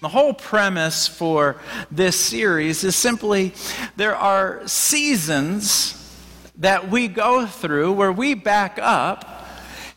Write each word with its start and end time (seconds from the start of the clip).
The 0.00 0.08
whole 0.08 0.32
premise 0.32 1.08
for 1.08 1.56
this 1.90 2.14
series 2.18 2.84
is 2.84 2.94
simply 2.94 3.52
there 3.96 4.14
are 4.14 4.62
seasons 4.68 5.94
that 6.58 6.88
we 6.88 7.08
go 7.08 7.46
through 7.46 7.94
where 7.94 8.12
we 8.12 8.34
back 8.34 8.78
up 8.80 9.44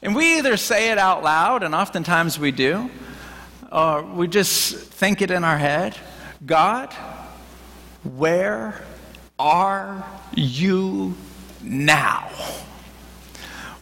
and 0.01 0.15
we 0.15 0.39
either 0.39 0.57
say 0.57 0.89
it 0.89 0.97
out 0.97 1.21
loud, 1.21 1.61
and 1.61 1.75
oftentimes 1.75 2.39
we 2.39 2.49
do, 2.51 2.89
or 3.71 4.01
we 4.01 4.27
just 4.27 4.75
think 4.75 5.21
it 5.21 5.29
in 5.29 5.43
our 5.43 5.59
head 5.59 5.95
God, 6.43 6.91
where 8.03 8.83
are 9.37 10.03
you 10.33 11.15
now? 11.61 12.31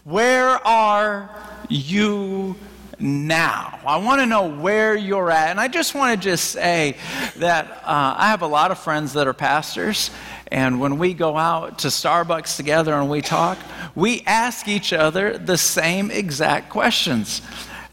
Where 0.03 0.49
are 0.67 1.29
you 1.69 2.57
now. 2.99 3.79
I 3.85 3.97
want 3.97 4.21
to 4.21 4.25
know 4.25 4.49
where 4.49 4.95
you're 4.95 5.31
at. 5.31 5.51
And 5.51 5.59
I 5.59 5.67
just 5.67 5.95
want 5.95 6.19
to 6.19 6.29
just 6.29 6.51
say 6.51 6.97
that 7.37 7.69
uh, 7.83 8.15
I 8.17 8.29
have 8.29 8.41
a 8.41 8.47
lot 8.47 8.71
of 8.71 8.79
friends 8.79 9.13
that 9.13 9.27
are 9.27 9.33
pastors. 9.33 10.11
And 10.47 10.79
when 10.79 10.97
we 10.97 11.13
go 11.13 11.37
out 11.37 11.79
to 11.79 11.87
Starbucks 11.87 12.57
together 12.57 12.93
and 12.93 13.09
we 13.09 13.21
talk, 13.21 13.57
we 13.95 14.21
ask 14.25 14.67
each 14.67 14.93
other 14.93 15.37
the 15.37 15.57
same 15.57 16.11
exact 16.11 16.69
questions. 16.69 17.41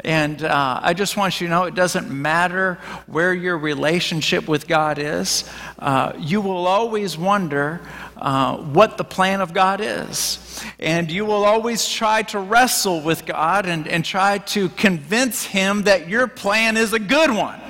And 0.00 0.44
uh, 0.44 0.80
I 0.82 0.94
just 0.94 1.16
want 1.16 1.40
you 1.40 1.48
to 1.48 1.50
know 1.50 1.64
it 1.64 1.74
doesn't 1.74 2.10
matter 2.10 2.78
where 3.06 3.34
your 3.34 3.58
relationship 3.58 4.46
with 4.46 4.68
God 4.68 4.98
is, 4.98 5.48
uh, 5.78 6.12
you 6.16 6.40
will 6.40 6.66
always 6.66 7.18
wonder 7.18 7.80
uh, 8.18 8.56
what 8.56 8.96
the 8.96 9.04
plan 9.04 9.40
of 9.40 9.52
God 9.52 9.80
is. 9.80 10.38
And 10.78 11.10
you 11.10 11.24
will 11.24 11.44
always 11.44 11.88
try 11.88 12.22
to 12.24 12.38
wrestle 12.38 13.00
with 13.00 13.26
God 13.26 13.66
and, 13.66 13.86
and 13.86 14.04
try 14.04 14.38
to 14.38 14.68
convince 14.70 15.44
Him 15.44 15.82
that 15.82 16.08
your 16.08 16.26
plan 16.26 16.76
is 16.76 16.92
a 16.92 16.98
good 16.98 17.30
one. 17.30 17.60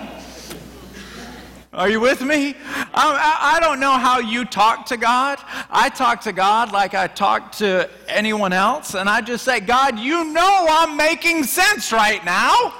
Are 1.73 1.91
you 1.91 2.01
with 2.01 2.23
me? 2.23 2.55
I, 2.95 3.57
I, 3.57 3.61
don't 3.61 3.81
know 3.81 3.98
how 3.98 4.19
you 4.19 4.47
talk 4.47 4.87
to 4.87 4.97
God. 4.97 5.39
I 5.69 5.91
talk 5.91 6.23
to 6.23 6.33
God 6.33 6.73
like 6.73 6.95
I 6.95 7.07
talk 7.07 7.53
to 7.57 7.91
anyone 8.09 8.55
else, 8.55 8.95
and 8.95 9.11
I 9.11 9.20
just 9.20 9.45
say, 9.45 9.61
God, 9.61 9.98
you 9.98 10.25
know 10.33 10.67
I'm 10.70 10.97
making 10.97 11.45
sense 11.45 11.92
right 11.92 12.25
now. 12.25 12.73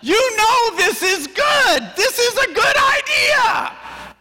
You 0.00 0.36
know 0.36 0.76
this 0.76 1.02
is 1.02 1.26
good. 1.26 1.90
This 1.94 2.18
is 2.18 2.38
a 2.38 2.54
good 2.54 2.76
idea. 2.76 3.72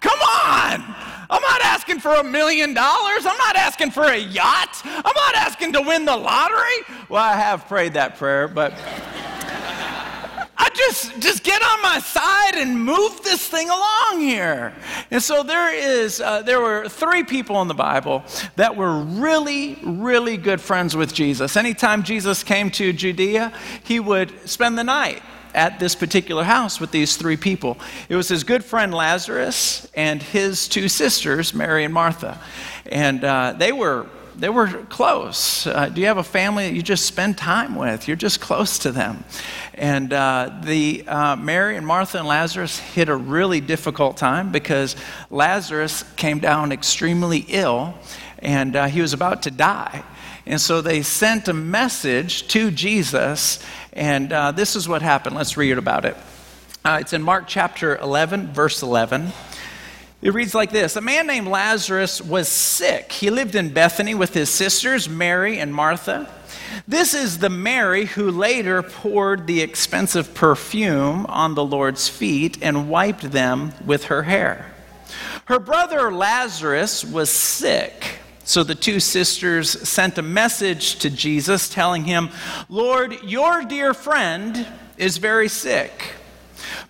Come 0.01 0.19
on. 0.19 1.08
I'm 1.29 1.41
not 1.41 1.61
asking 1.61 1.99
for 1.99 2.15
a 2.15 2.23
million 2.23 2.73
dollars. 2.73 3.25
I'm 3.25 3.37
not 3.37 3.55
asking 3.55 3.91
for 3.91 4.03
a 4.03 4.17
yacht. 4.17 4.81
I'm 4.83 5.03
not 5.03 5.35
asking 5.35 5.73
to 5.73 5.81
win 5.81 6.05
the 6.05 6.17
lottery. 6.17 6.95
Well, 7.07 7.23
I 7.23 7.35
have 7.35 7.67
prayed 7.67 7.93
that 7.93 8.17
prayer, 8.17 8.47
but 8.47 8.73
I 10.57 10.69
just 10.73 11.19
just 11.19 11.43
get 11.43 11.61
on 11.61 11.81
my 11.81 11.99
side 11.99 12.55
and 12.55 12.83
move 12.83 13.23
this 13.23 13.47
thing 13.47 13.69
along 13.69 14.19
here. 14.21 14.73
And 15.11 15.21
so 15.21 15.43
there 15.43 15.73
is 15.73 16.19
uh, 16.19 16.41
there 16.41 16.59
were 16.59 16.89
three 16.89 17.23
people 17.23 17.61
in 17.61 17.67
the 17.67 17.73
Bible 17.73 18.23
that 18.55 18.75
were 18.75 18.99
really 18.99 19.77
really 19.83 20.35
good 20.35 20.59
friends 20.59 20.95
with 20.95 21.13
Jesus. 21.13 21.55
Anytime 21.55 22.03
Jesus 22.03 22.43
came 22.43 22.71
to 22.71 22.91
Judea, 22.91 23.53
he 23.83 23.99
would 23.99 24.49
spend 24.49 24.77
the 24.77 24.83
night 24.83 25.21
at 25.53 25.79
this 25.79 25.95
particular 25.95 26.43
house 26.43 26.79
with 26.79 26.91
these 26.91 27.17
three 27.17 27.37
people. 27.37 27.77
It 28.07 28.15
was 28.15 28.29
his 28.29 28.43
good 28.43 28.63
friend 28.63 28.93
Lazarus 28.93 29.87
and 29.95 30.21
his 30.21 30.67
two 30.67 30.87
sisters, 30.87 31.53
Mary 31.53 31.83
and 31.83 31.93
Martha. 31.93 32.39
And 32.85 33.23
uh, 33.23 33.53
they 33.57 33.71
were 33.71 34.07
they 34.39 34.49
were 34.49 34.67
close. 34.85 35.67
Uh, 35.67 35.89
do 35.89 35.99
you 35.99 36.07
have 36.07 36.17
a 36.17 36.23
family 36.23 36.69
that 36.69 36.73
you 36.73 36.81
just 36.81 37.05
spend 37.05 37.37
time 37.37 37.75
with? 37.75 38.07
You're 38.07 38.17
just 38.17 38.39
close 38.39 38.79
to 38.79 38.91
them. 38.91 39.25
And 39.73 40.13
uh, 40.13 40.61
the 40.63 41.03
uh, 41.07 41.35
Mary 41.35 41.75
and 41.75 41.85
Martha 41.85 42.19
and 42.19 42.27
Lazarus 42.27 42.79
hit 42.79 43.09
a 43.09 43.15
really 43.15 43.59
difficult 43.59 44.15
time 44.15 44.51
because 44.51 44.95
Lazarus 45.29 46.03
came 46.15 46.39
down 46.39 46.71
extremely 46.71 47.45
ill, 47.49 47.95
and 48.39 48.75
uh, 48.75 48.85
he 48.87 49.01
was 49.01 49.13
about 49.13 49.43
to 49.43 49.51
die. 49.51 50.03
And 50.45 50.59
so 50.59 50.81
they 50.81 51.03
sent 51.03 51.47
a 51.47 51.53
message 51.53 52.47
to 52.49 52.71
Jesus, 52.71 53.63
and 53.93 54.33
uh, 54.33 54.51
this 54.51 54.75
is 54.75 54.87
what 54.87 55.01
happened. 55.01 55.35
Let's 55.35 55.57
read 55.57 55.77
about 55.77 56.05
it. 56.05 56.17
Uh, 56.83 56.99
it's 57.01 57.13
in 57.13 57.21
Mark 57.21 57.45
chapter 57.47 57.97
11, 57.97 58.47
verse 58.53 58.81
11. 58.81 59.31
It 60.21 60.33
reads 60.33 60.55
like 60.55 60.71
this 60.71 60.95
A 60.95 61.01
man 61.01 61.27
named 61.27 61.47
Lazarus 61.47 62.21
was 62.21 62.47
sick. 62.47 63.11
He 63.11 63.29
lived 63.29 63.55
in 63.55 63.73
Bethany 63.73 64.15
with 64.15 64.33
his 64.33 64.49
sisters, 64.49 65.07
Mary 65.07 65.59
and 65.59 65.73
Martha. 65.73 66.29
This 66.87 67.13
is 67.13 67.39
the 67.39 67.49
Mary 67.49 68.05
who 68.05 68.31
later 68.31 68.81
poured 68.81 69.47
the 69.47 69.61
expensive 69.61 70.33
perfume 70.33 71.25
on 71.27 71.55
the 71.55 71.63
Lord's 71.63 72.07
feet 72.07 72.57
and 72.61 72.89
wiped 72.89 73.31
them 73.31 73.73
with 73.85 74.05
her 74.05 74.23
hair. 74.23 74.71
Her 75.45 75.59
brother 75.59 76.11
Lazarus 76.11 77.03
was 77.03 77.29
sick. 77.29 78.18
So 78.49 78.63
the 78.63 78.73
two 78.73 78.99
sisters 78.99 79.87
sent 79.87 80.17
a 80.17 80.23
message 80.23 80.95
to 81.01 81.11
Jesus 81.11 81.69
telling 81.69 82.05
him, 82.05 82.31
Lord, 82.67 83.21
your 83.21 83.63
dear 83.63 83.93
friend 83.93 84.65
is 84.97 85.17
very 85.17 85.47
sick. 85.47 86.13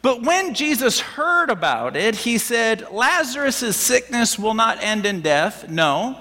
But 0.02 0.22
when 0.22 0.54
Jesus 0.54 1.02
heard 1.02 1.50
about 1.50 1.98
it, 1.98 2.16
he 2.16 2.38
said, 2.38 2.90
Lazarus' 2.94 3.76
sickness 3.76 4.40
will 4.40 4.54
not 4.54 4.82
end 4.82 5.06
in 5.06 5.20
death. 5.20 5.68
No. 5.68 6.18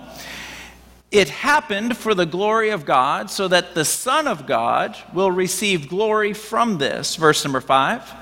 It 1.12 1.28
happened 1.28 1.96
for 1.96 2.16
the 2.16 2.26
glory 2.26 2.70
of 2.70 2.84
God, 2.84 3.30
so 3.30 3.46
that 3.46 3.76
the 3.76 3.84
Son 3.84 4.26
of 4.26 4.44
God 4.44 4.96
will 5.14 5.30
receive 5.30 5.88
glory 5.88 6.32
from 6.32 6.78
this. 6.78 7.14
Verse 7.14 7.44
number 7.44 7.60
five. 7.60 8.12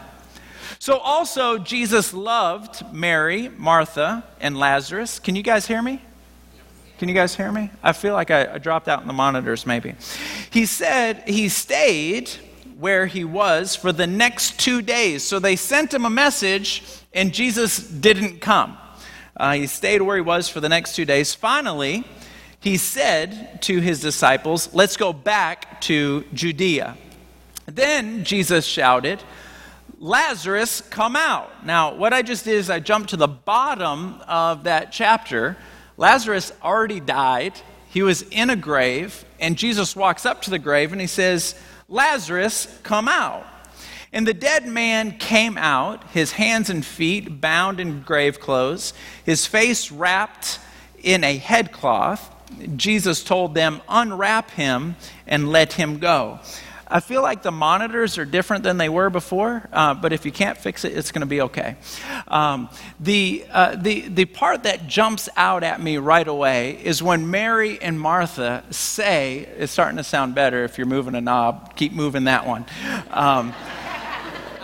So 0.79 0.99
also, 0.99 1.57
Jesus 1.57 2.13
loved 2.13 2.93
Mary, 2.93 3.49
Martha, 3.49 4.23
and 4.39 4.59
Lazarus. 4.59 5.19
Can 5.19 5.35
you 5.35 5.43
guys 5.43 5.67
hear 5.67 5.81
me? 5.81 6.03
Can 6.99 7.11
you 7.11 7.15
guys 7.15 7.37
hear 7.37 7.53
me? 7.53 7.71
I 7.83 7.93
feel 7.93 8.15
like 8.15 8.31
I, 8.31 8.55
I 8.55 8.59
dropped 8.59 8.89
out 8.89 9.03
in 9.03 9.07
the 9.07 9.13
monitors, 9.13 9.67
maybe. 9.67 9.95
He 10.51 10.65
said 10.65 11.23
he 11.27 11.51
stayed 11.51 12.31
where 12.79 13.07
he 13.07 13.23
was 13.23 13.77
for 13.77 13.93
the 13.93 14.07
next 14.07 14.59
two 14.59 14.81
days. 14.81 15.23
So 15.23 15.39
they 15.39 15.57
sent 15.57 15.93
him 15.93 16.07
a 16.07 16.11
message, 16.11 16.83
and 17.13 17.35
Jesus 17.35 17.79
didn't 17.79 18.41
come. 18.41 18.79
Uh, 19.37 19.55
he 19.55 19.67
stayed 19.67 20.01
where 20.01 20.17
he 20.17 20.23
was 20.23 20.49
for 20.49 20.61
the 20.61 20.71
next 20.71 20.97
two 20.97 21.05
days. 21.05 21.35
Finally, 21.35 22.05
he 22.61 22.79
said 22.79 23.61
to 23.63 23.81
his 23.81 24.01
disciples, 24.01 24.73
Let's 24.73 24.97
go 24.97 25.13
back 25.13 25.81
to 25.83 26.25
Judea. 26.33 26.97
Then 27.67 28.25
Jesus 28.25 28.65
shouted, 28.65 29.23
Lazarus, 29.99 30.81
come 30.81 31.17
out. 31.17 31.67
Now, 31.67 31.95
what 31.95 32.15
I 32.15 32.23
just 32.23 32.45
did 32.45 32.55
is 32.55 32.71
I 32.71 32.81
jumped 32.81 33.11
to 33.11 33.17
the 33.17 33.29
bottom 33.29 34.21
of 34.27 34.65
that 34.65 34.93
chapter 34.93 35.57
Lazarus 35.97 36.53
already 36.63 37.01
died. 37.01 37.55
He 37.89 38.03
was 38.03 38.23
in 38.23 38.51
a 38.51 38.57
grave, 38.57 39.25
and 39.41 39.57
Jesus 39.57 39.97
walks 39.97 40.27
up 40.27 40.43
to 40.43 40.51
the 40.51 40.59
grave 40.59 40.93
and 40.93 41.01
he 41.01 41.07
says, 41.07 41.55
Lazarus, 41.89 42.67
come 42.83 43.09
out. 43.09 43.47
And 44.13 44.27
the 44.27 44.35
dead 44.35 44.67
man 44.67 45.19
came 45.19 45.59
out, 45.59 46.05
his 46.11 46.33
hands 46.33 46.71
and 46.71 46.85
feet 46.85 47.41
bound 47.41 47.81
in 47.81 48.03
grave 48.03 48.41
clothes, 48.41 48.93
his 49.25 49.47
face 49.47 49.91
wrapped 49.91 50.59
in 51.03 51.23
a 51.25 51.37
headcloth. 51.37 52.33
Jesus 52.77 53.25
told 53.25 53.55
them, 53.55 53.83
Unwrap 53.89 54.51
him 54.53 54.97
and 55.27 55.51
let 55.51 55.75
him 55.75 55.99
go. 55.99 56.41
I 56.89 57.01
feel 57.01 57.21
like 57.21 57.43
the 57.43 57.51
monitors 57.51 58.17
are 58.17 58.25
different 58.25 58.63
than 58.63 58.77
they 58.77 58.89
were 58.89 59.11
before, 59.11 59.69
uh, 59.73 59.95
but 59.95 60.13
if 60.13 60.25
you 60.25 60.31
can't 60.31 60.57
fix 60.57 60.85
it, 60.85 60.97
it's 60.97 61.11
going 61.11 61.21
to 61.21 61.27
be 61.27 61.41
okay. 61.43 61.77
Um, 62.29 62.69
the, 63.01 63.45
uh, 63.51 63.75
the, 63.75 64.03
the 64.03 64.25
part 64.25 64.63
that 64.63 64.87
jumps 64.87 65.29
out 65.37 65.65
at 65.65 65.81
me 65.81 65.97
right 65.99 66.27
away 66.27 66.81
is 66.85 67.03
when 67.03 67.29
Mary 67.29 67.81
and 67.83 67.99
Martha 67.99 68.63
say, 68.71 69.49
it's 69.59 69.73
starting 69.73 69.97
to 69.97 70.05
sound 70.05 70.37
better 70.37 70.63
if 70.63 70.79
you're 70.79 70.87
moving 70.87 71.17
a 71.17 71.21
knob, 71.21 71.75
keep 71.75 71.93
moving 71.93 72.25
that 72.25 72.47
one. 72.47 72.65
Um, 73.11 73.53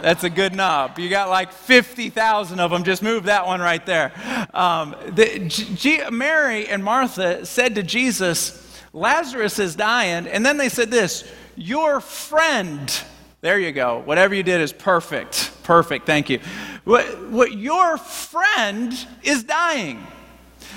that's 0.00 0.24
a 0.24 0.30
good 0.30 0.54
knob. 0.54 0.98
You 0.98 1.08
got 1.08 1.28
like 1.28 1.52
50,000 1.52 2.60
of 2.60 2.70
them. 2.70 2.84
Just 2.84 3.02
move 3.02 3.24
that 3.24 3.46
one 3.46 3.60
right 3.60 3.84
there. 3.86 4.12
Um, 4.54 4.94
the, 5.08 5.48
G- 5.48 6.02
Mary 6.10 6.68
and 6.68 6.84
Martha 6.84 7.46
said 7.46 7.76
to 7.76 7.82
Jesus, 7.82 8.58
Lazarus 8.92 9.58
is 9.58 9.74
dying. 9.74 10.26
And 10.26 10.44
then 10.44 10.56
they 10.56 10.68
said 10.68 10.90
this 10.90 11.24
your 11.56 12.00
friend. 12.00 13.02
There 13.40 13.58
you 13.58 13.72
go. 13.72 14.00
Whatever 14.04 14.34
you 14.34 14.42
did 14.42 14.60
is 14.60 14.72
perfect. 14.72 15.50
Perfect. 15.64 16.06
Thank 16.06 16.30
you. 16.30 16.40
What, 16.84 17.30
what 17.30 17.52
your 17.52 17.98
friend 17.98 18.92
is 19.22 19.44
dying. 19.44 20.06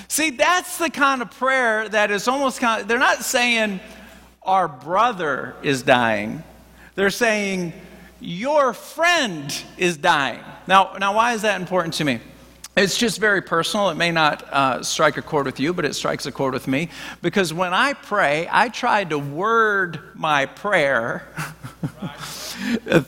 See, 0.08 0.32
that's 0.32 0.78
the 0.78 0.90
kind 0.90 1.22
of 1.22 1.32
prayer 1.32 1.90
that 1.90 2.12
is 2.12 2.28
almost 2.28 2.60
kind 2.60 2.82
of, 2.82 2.88
they're 2.88 3.00
not 3.00 3.24
saying 3.24 3.80
our 4.44 4.68
brother 4.68 5.56
is 5.64 5.84
dying. 5.84 6.44
They're 6.96 7.10
saying 7.10 7.74
your 8.20 8.74
friend 8.74 9.54
is 9.78 9.98
dying. 9.98 10.44
Now, 10.68 10.96
now 11.00 11.16
why 11.16 11.34
is 11.34 11.42
that 11.42 11.60
important 11.60 11.96
to 11.96 12.04
me? 12.04 12.20
It's 12.76 12.98
just 12.98 13.20
very 13.20 13.42
personal. 13.42 13.90
It 13.90 13.96
may 13.96 14.12
not 14.12 14.44
uh, 14.52 14.84
strike 14.84 15.16
a 15.18 15.22
chord 15.22 15.46
with 15.46 15.60
you, 15.60 15.74
but 15.74 15.86
it 15.86 15.94
strikes 15.94 16.26
a 16.26 16.32
chord 16.32 16.54
with 16.54 16.68
me. 16.68 16.90
Because 17.22 17.54
when 17.54 17.74
I 17.74 17.94
pray, 17.94 18.48
I 18.52 18.70
try 18.70 19.06
to 19.06 19.18
word 19.18 20.02
my 20.14 20.46
prayer. 20.46 21.28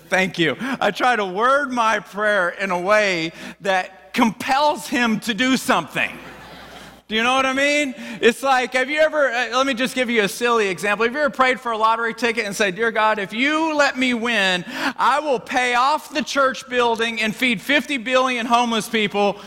Thank 0.09 0.39
you. 0.39 0.55
I 0.59 0.91
try 0.91 1.15
to 1.15 1.25
word 1.25 1.71
my 1.71 1.99
prayer 1.99 2.49
in 2.49 2.71
a 2.71 2.79
way 2.79 3.33
that 3.61 4.13
compels 4.13 4.87
him 4.87 5.19
to 5.21 5.33
do 5.33 5.57
something. 5.57 6.17
Do 7.07 7.15
you 7.15 7.23
know 7.23 7.35
what 7.35 7.45
I 7.45 7.53
mean? 7.53 7.95
It's 8.19 8.43
like, 8.43 8.73
have 8.73 8.89
you 8.89 8.99
ever, 8.99 9.31
uh, 9.31 9.55
let 9.55 9.65
me 9.65 9.73
just 9.73 9.95
give 9.95 10.09
you 10.09 10.23
a 10.23 10.27
silly 10.27 10.67
example. 10.67 11.05
Have 11.05 11.13
you 11.13 11.21
ever 11.21 11.29
prayed 11.29 11.57
for 11.57 11.71
a 11.71 11.77
lottery 11.77 12.13
ticket 12.13 12.45
and 12.45 12.53
said, 12.53 12.75
Dear 12.75 12.91
God, 12.91 13.17
if 13.17 13.31
you 13.31 13.73
let 13.73 13.97
me 13.97 14.13
win, 14.13 14.65
I 14.67 15.21
will 15.21 15.39
pay 15.39 15.75
off 15.75 16.13
the 16.13 16.21
church 16.21 16.67
building 16.67 17.21
and 17.21 17.33
feed 17.33 17.61
50 17.61 17.99
billion 17.99 18.45
homeless 18.45 18.89
people? 18.89 19.39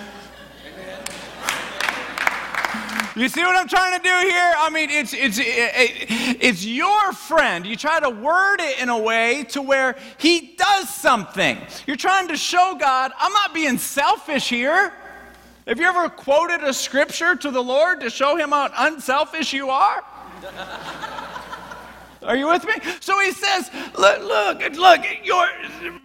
You 3.15 3.29
see 3.29 3.43
what 3.43 3.57
I'm 3.57 3.69
trying 3.69 4.01
to 4.01 4.03
do 4.03 4.29
here? 4.31 4.55
I 4.57 4.71
mean, 4.73 4.89
it's, 4.89 5.13
it's, 5.13 5.39
it's 5.43 6.65
your 6.65 7.13
friend. 7.13 7.67
You 7.67 7.77
try 7.77 8.01
to 8.01 8.09
word 8.09 8.61
it 8.61 8.81
in 8.81 8.89
a 8.89 8.99
way 8.99 9.45
to 9.51 9.61
where 9.61 9.97
he 10.17 10.55
does 10.57 10.89
something. 10.89 11.59
You're 11.87 11.97
trying 11.97 12.29
to 12.29 12.39
show 12.39 12.77
God, 12.81 13.13
I'm 13.19 13.35
not 13.35 13.53
being 13.53 13.77
selfish 13.77 14.49
here. 14.49 14.95
Have 15.67 15.79
you 15.79 15.87
ever 15.87 16.09
quoted 16.09 16.65
a 16.65 16.73
scripture 16.73 17.37
to 17.37 17.51
the 17.51 17.63
Lord 17.63 18.01
to 18.01 18.11
show 18.11 18.37
him 18.37 18.51
how 18.51 18.71
unselfish 18.77 19.53
you 19.53 19.69
are? 19.69 20.03
Are 22.23 22.37
you 22.37 22.49
with 22.49 22.65
me? 22.65 22.75
So 23.01 23.19
he 23.21 23.33
says, 23.33 23.71
look, 23.99 24.21
look, 24.21 24.77
look, 24.77 25.01
your, 25.25 25.47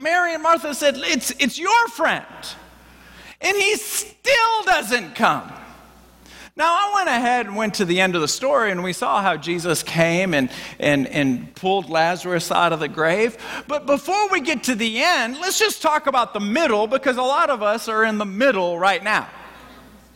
Mary 0.02 0.34
and 0.34 0.44
Martha 0.44 0.74
said, 0.74 0.96
it's, 0.98 1.32
it's 1.40 1.58
your 1.58 1.88
friend. 1.90 2.26
And 3.42 3.56
he 3.56 3.76
still 3.76 4.64
doesn't 4.66 5.16
come. 5.16 5.52
Now, 6.58 6.68
I 6.68 6.92
went 6.96 7.10
ahead 7.10 7.48
and 7.48 7.56
went 7.58 7.74
to 7.76 7.86
the 7.86 8.00
end 8.00 8.16
of 8.16 8.22
the 8.22 8.30
story, 8.30 8.72
and 8.72 8.82
we 8.82 8.94
saw 8.94 9.22
how 9.22 9.36
Jesus 9.36 9.84
came 9.84 10.34
and, 10.34 10.50
and, 10.80 11.06
and 11.08 11.54
pulled 11.54 11.90
Lazarus 11.90 12.50
out 12.50 12.72
of 12.72 12.80
the 12.80 12.88
grave. 12.88 13.38
But 13.68 13.86
before 13.86 14.30
we 14.30 14.40
get 14.40 14.64
to 14.64 14.76
the 14.76 15.04
end, 15.04 15.38
let's 15.42 15.60
just 15.60 15.82
talk 15.82 16.08
about 16.08 16.34
the 16.34 16.40
middle 16.40 16.88
because 16.88 17.18
a 17.18 17.22
lot 17.22 17.50
of 17.50 17.62
us 17.62 17.90
are 17.90 18.06
in 18.06 18.18
the 18.18 18.26
middle 18.26 18.80
right 18.80 19.04
now 19.04 19.28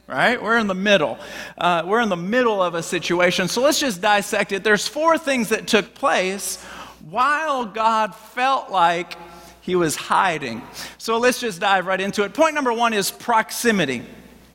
right? 0.10 0.42
We're 0.42 0.58
in 0.58 0.68
the 0.68 0.76
middle. 0.76 1.20
Uh, 1.58 1.84
we're 1.86 2.02
in 2.02 2.10
the 2.10 2.18
middle 2.18 2.62
of 2.62 2.74
a 2.74 2.84
situation. 2.84 3.48
So 3.48 3.62
let's 3.62 3.80
just 3.80 4.02
dissect 4.02 4.52
it. 4.52 4.64
There's 4.64 4.88
four 4.88 5.18
things 5.18 5.50
that 5.50 5.68
took 5.68 5.94
place 5.94 6.62
while 7.10 7.66
God 7.66 8.16
felt 8.16 8.72
like 8.72 9.16
he 9.62 9.76
was 9.76 9.96
hiding. 9.96 10.62
So 10.98 11.18
let's 11.18 11.40
just 11.40 11.60
dive 11.60 11.86
right 11.86 12.02
into 12.02 12.24
it. 12.24 12.34
Point 12.34 12.56
number 12.56 12.74
one 12.74 12.94
is 12.94 13.12
proximity. 13.12 14.04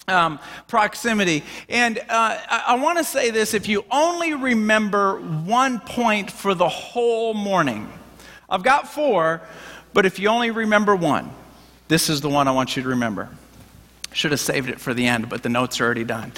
Um, 0.07 0.39
proximity. 0.69 1.45
And 1.69 1.99
uh, 1.99 2.03
I, 2.11 2.65
I 2.69 2.75
want 2.75 2.99
to 2.99 3.05
say 3.05 3.31
this 3.31 3.55
if 3.55 3.69
you 3.69 3.85
only 3.91 4.35
remember 4.35 5.19
one 5.19 5.81
point 5.81 6.31
for 6.31 6.55
the 6.55 6.69
whole 6.69 7.33
morning, 7.33 7.91
I've 8.51 8.63
got 8.63 8.89
four, 8.89 9.41
but 9.95 10.05
if 10.05 10.19
you 10.19 10.29
only 10.29 10.51
remember 10.51 10.95
one, 10.95 11.31
this 11.89 12.11
is 12.11 12.21
the 12.21 12.29
one 12.29 12.49
I 12.49 12.51
want 12.51 12.77
you 12.77 12.83
to 12.83 12.89
remember. 12.91 13.31
Should 14.15 14.31
have 14.31 14.41
saved 14.41 14.71
it 14.71 14.81
for 14.81 14.95
the 14.95 15.07
end, 15.07 15.29
but 15.29 15.43
the 15.43 15.49
notes 15.49 15.81
are 15.81 15.85
already 15.85 16.05
done. 16.05 16.33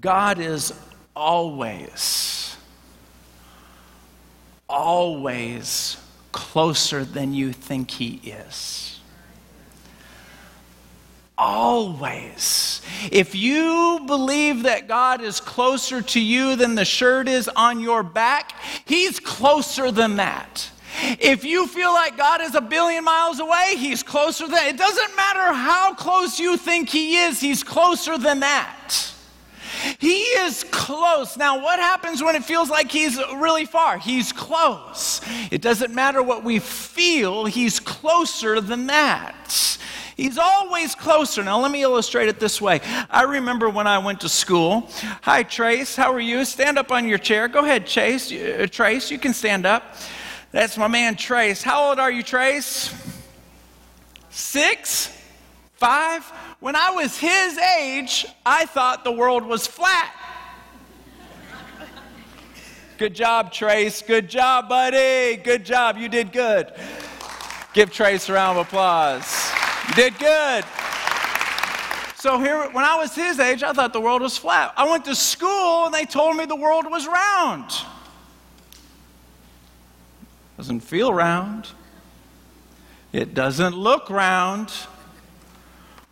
God 0.00 0.40
is 0.40 0.74
always, 1.14 2.56
always 4.68 5.96
closer 6.32 7.04
than 7.04 7.32
you 7.32 7.52
think 7.52 7.92
He 7.92 8.20
is. 8.24 9.00
Always. 11.38 12.82
If 13.12 13.34
you 13.34 14.02
believe 14.06 14.64
that 14.64 14.88
God 14.88 15.22
is 15.22 15.40
closer 15.40 16.02
to 16.02 16.20
you 16.20 16.56
than 16.56 16.74
the 16.74 16.84
shirt 16.84 17.28
is 17.28 17.48
on 17.48 17.80
your 17.80 18.02
back, 18.02 18.54
He's 18.84 19.20
closer 19.20 19.92
than 19.92 20.16
that. 20.16 20.69
If 21.02 21.44
you 21.44 21.66
feel 21.66 21.92
like 21.92 22.16
God 22.16 22.40
is 22.40 22.54
a 22.54 22.60
billion 22.60 23.04
miles 23.04 23.40
away, 23.40 23.74
He's 23.76 24.02
closer 24.02 24.46
than 24.46 24.66
it 24.66 24.76
doesn't 24.76 25.16
matter 25.16 25.52
how 25.52 25.94
close 25.94 26.38
you 26.38 26.56
think 26.56 26.88
He 26.88 27.16
is, 27.18 27.40
He's 27.40 27.62
closer 27.62 28.18
than 28.18 28.40
that. 28.40 29.12
He 29.98 30.20
is 30.20 30.64
close. 30.70 31.36
Now, 31.36 31.62
what 31.62 31.78
happens 31.78 32.22
when 32.22 32.36
it 32.36 32.44
feels 32.44 32.68
like 32.68 32.90
He's 32.90 33.16
really 33.16 33.64
far? 33.64 33.98
He's 33.98 34.32
close. 34.32 35.20
It 35.50 35.62
doesn't 35.62 35.94
matter 35.94 36.22
what 36.22 36.44
we 36.44 36.58
feel, 36.58 37.46
He's 37.46 37.80
closer 37.80 38.60
than 38.60 38.86
that. 38.88 39.78
He's 40.16 40.36
always 40.36 40.94
closer. 40.94 41.42
Now, 41.42 41.60
let 41.60 41.70
me 41.70 41.82
illustrate 41.82 42.28
it 42.28 42.38
this 42.38 42.60
way. 42.60 42.80
I 43.08 43.22
remember 43.22 43.70
when 43.70 43.86
I 43.86 43.96
went 43.96 44.20
to 44.20 44.28
school. 44.28 44.90
Hi, 45.22 45.42
Trace. 45.42 45.96
How 45.96 46.12
are 46.12 46.20
you? 46.20 46.44
Stand 46.44 46.76
up 46.76 46.92
on 46.92 47.08
your 47.08 47.16
chair. 47.16 47.48
Go 47.48 47.60
ahead, 47.60 47.86
Chase. 47.86 48.30
Uh, 48.30 48.66
Trace, 48.70 49.10
you 49.10 49.18
can 49.18 49.32
stand 49.32 49.64
up. 49.64 49.96
That's 50.52 50.76
my 50.76 50.88
man 50.88 51.14
Trace. 51.14 51.62
How 51.62 51.88
old 51.88 52.00
are 52.00 52.10
you, 52.10 52.22
Trace? 52.22 52.92
Six? 54.30 55.16
Five? 55.74 56.24
When 56.58 56.74
I 56.74 56.90
was 56.90 57.16
his 57.16 57.56
age, 57.56 58.26
I 58.44 58.66
thought 58.66 59.04
the 59.04 59.12
world 59.12 59.46
was 59.46 59.66
flat. 59.66 60.12
Good 62.98 63.14
job, 63.14 63.52
Trace. 63.52 64.02
Good 64.02 64.28
job, 64.28 64.68
buddy. 64.68 65.36
Good 65.36 65.64
job. 65.64 65.96
You 65.96 66.08
did 66.08 66.32
good. 66.32 66.72
Give 67.72 67.90
Trace 67.90 68.28
a 68.28 68.32
round 68.32 68.58
of 68.58 68.66
applause. 68.66 69.50
You 69.88 69.94
did 69.94 70.18
good. 70.18 70.64
So 72.16 72.38
here, 72.38 72.68
when 72.72 72.84
I 72.84 72.96
was 72.96 73.14
his 73.14 73.38
age, 73.38 73.62
I 73.62 73.72
thought 73.72 73.94
the 73.94 74.00
world 74.00 74.20
was 74.20 74.36
flat. 74.36 74.74
I 74.76 74.90
went 74.90 75.06
to 75.06 75.14
school 75.14 75.86
and 75.86 75.94
they 75.94 76.04
told 76.04 76.36
me 76.36 76.44
the 76.44 76.56
world 76.56 76.90
was 76.90 77.06
round. 77.06 77.72
Doesn't 80.60 80.80
feel 80.80 81.10
round. 81.10 81.68
It 83.14 83.32
doesn't 83.32 83.74
look 83.74 84.10
round. 84.10 84.70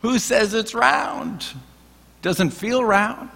Who 0.01 0.19
says 0.19 0.55
it's 0.55 0.75
round? 0.75 1.45
Doesn't 2.23 2.53
feel 2.53 2.83
round. 2.83 3.29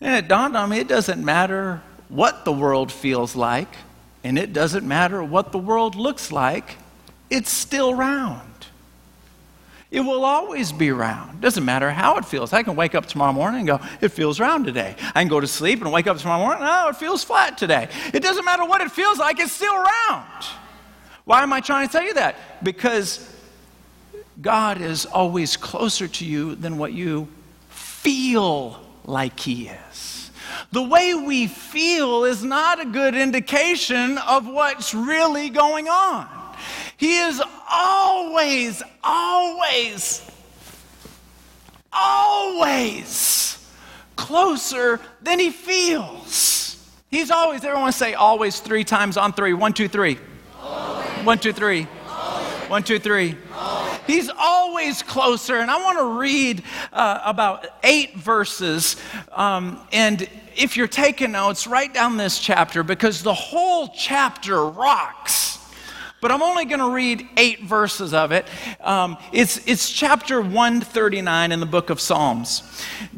And 0.00 0.14
it 0.14 0.28
dawned 0.28 0.56
on 0.56 0.70
me 0.70 0.78
it 0.78 0.86
doesn't 0.86 1.24
matter 1.24 1.82
what 2.08 2.44
the 2.44 2.52
world 2.52 2.92
feels 2.92 3.34
like, 3.34 3.74
and 4.22 4.38
it 4.38 4.52
doesn't 4.52 4.86
matter 4.86 5.20
what 5.20 5.50
the 5.50 5.58
world 5.58 5.96
looks 5.96 6.30
like, 6.30 6.76
it's 7.28 7.50
still 7.50 7.92
round. 7.92 8.47
It 9.90 10.00
will 10.00 10.24
always 10.24 10.70
be 10.70 10.90
round. 10.90 11.40
Doesn't 11.40 11.64
matter 11.64 11.90
how 11.90 12.16
it 12.18 12.26
feels. 12.26 12.52
I 12.52 12.62
can 12.62 12.76
wake 12.76 12.94
up 12.94 13.06
tomorrow 13.06 13.32
morning 13.32 13.68
and 13.68 13.80
go, 13.80 13.86
it 14.02 14.10
feels 14.10 14.38
round 14.38 14.66
today. 14.66 14.94
I 15.14 15.22
can 15.22 15.28
go 15.28 15.40
to 15.40 15.46
sleep 15.46 15.80
and 15.80 15.90
wake 15.90 16.06
up 16.06 16.18
tomorrow 16.18 16.42
morning, 16.42 16.62
oh, 16.62 16.90
it 16.90 16.96
feels 16.96 17.24
flat 17.24 17.56
today. 17.56 17.88
It 18.12 18.22
doesn't 18.22 18.44
matter 18.44 18.66
what 18.66 18.82
it 18.82 18.92
feels 18.92 19.18
like, 19.18 19.40
it's 19.40 19.52
still 19.52 19.76
round. 19.76 20.44
Why 21.24 21.42
am 21.42 21.52
I 21.52 21.60
trying 21.60 21.86
to 21.86 21.92
tell 21.92 22.04
you 22.04 22.14
that? 22.14 22.36
Because 22.62 23.34
God 24.40 24.80
is 24.80 25.06
always 25.06 25.56
closer 25.56 26.06
to 26.06 26.24
you 26.24 26.54
than 26.54 26.76
what 26.76 26.92
you 26.92 27.28
feel 27.70 28.80
like 29.04 29.40
He 29.40 29.68
is. 29.68 30.30
The 30.70 30.82
way 30.82 31.14
we 31.14 31.46
feel 31.46 32.24
is 32.24 32.44
not 32.44 32.80
a 32.80 32.84
good 32.84 33.14
indication 33.14 34.18
of 34.18 34.46
what's 34.46 34.92
really 34.92 35.48
going 35.48 35.88
on. 35.88 36.37
He 36.98 37.16
is 37.20 37.40
always, 37.70 38.82
always, 39.04 40.28
always 41.92 43.64
closer 44.16 45.00
than 45.22 45.38
he 45.38 45.50
feels. 45.50 46.76
He's 47.08 47.30
always, 47.30 47.64
everyone 47.64 47.92
say 47.92 48.14
always 48.14 48.58
three 48.58 48.82
times 48.82 49.16
on 49.16 49.32
three. 49.32 49.52
One, 49.52 49.72
two, 49.72 49.86
three. 49.86 50.18
Always. 50.60 51.24
One, 51.24 51.38
two, 51.38 51.52
three. 51.52 51.86
Always. 52.08 52.68
One, 52.68 52.82
two, 52.82 52.98
three. 52.98 53.36
He's 54.08 54.28
always 54.36 55.02
closer. 55.02 55.58
And 55.58 55.70
I 55.70 55.76
want 55.76 55.98
to 55.98 56.18
read 56.18 56.64
uh, 56.92 57.20
about 57.24 57.64
eight 57.84 58.16
verses. 58.16 58.96
Um, 59.30 59.86
and 59.92 60.28
if 60.56 60.76
you're 60.76 60.88
taking 60.88 61.30
notes, 61.30 61.68
write 61.68 61.94
down 61.94 62.16
this 62.16 62.40
chapter 62.40 62.82
because 62.82 63.22
the 63.22 63.34
whole 63.34 63.88
chapter 63.88 64.64
rocks 64.64 65.57
but 66.20 66.32
I'm 66.32 66.42
only 66.42 66.64
going 66.64 66.80
to 66.80 66.90
read 66.90 67.28
eight 67.36 67.62
verses 67.62 68.12
of 68.12 68.32
it. 68.32 68.46
Um, 68.80 69.18
it's, 69.32 69.66
it's 69.68 69.90
chapter 69.90 70.40
139 70.40 71.52
in 71.52 71.60
the 71.60 71.66
book 71.66 71.90
of 71.90 72.00
Psalms. 72.00 72.62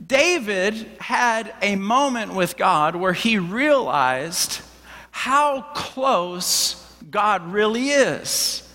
David 0.06 0.74
had 1.00 1.54
a 1.62 1.76
moment 1.76 2.34
with 2.34 2.56
God 2.56 2.94
where 2.94 3.14
he 3.14 3.38
realized 3.38 4.60
how 5.10 5.62
close 5.74 6.76
God 7.10 7.50
really 7.50 7.90
is. 7.90 8.66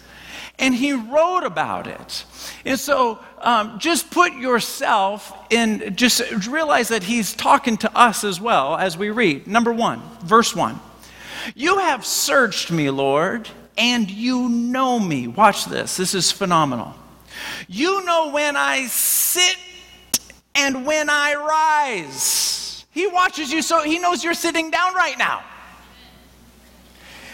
And 0.58 0.74
he 0.74 0.94
wrote 0.94 1.44
about 1.44 1.86
it. 1.86 2.26
And 2.66 2.80
so 2.80 3.20
um, 3.40 3.78
just 3.78 4.10
put 4.10 4.34
yourself 4.34 5.34
in, 5.50 5.96
just 5.96 6.48
realize 6.48 6.88
that 6.88 7.04
he's 7.04 7.34
talking 7.34 7.78
to 7.78 7.96
us 7.96 8.24
as 8.24 8.40
well 8.40 8.76
as 8.76 8.98
we 8.98 9.10
read. 9.10 9.48
Number 9.48 9.74
one, 9.74 10.02
verse 10.24 10.56
one. 10.56 10.80
You 11.54 11.78
have 11.80 12.06
searched 12.06 12.72
me, 12.72 12.90
Lord 12.90 13.50
and 13.78 14.10
you 14.10 14.50
know 14.50 15.00
me. 15.00 15.28
Watch 15.28 15.66
this, 15.66 15.98
this 15.98 16.14
is 16.14 16.32
phenomenal. 16.32 16.94
You 17.68 18.04
know 18.06 18.32
when 18.32 18.56
I 18.56 18.88
sit 18.88 19.58
and 20.56 20.86
when 20.86 21.10
I 21.10 21.36
rise. 21.36 22.86
He 22.92 23.08
watches 23.08 23.52
you, 23.52 23.62
so 23.62 23.84
he 23.84 24.00
knows 24.00 24.24
you're 24.24 24.34
sitting 24.34 24.72
down 24.72 24.94
right 24.96 25.18
now. 25.18 25.44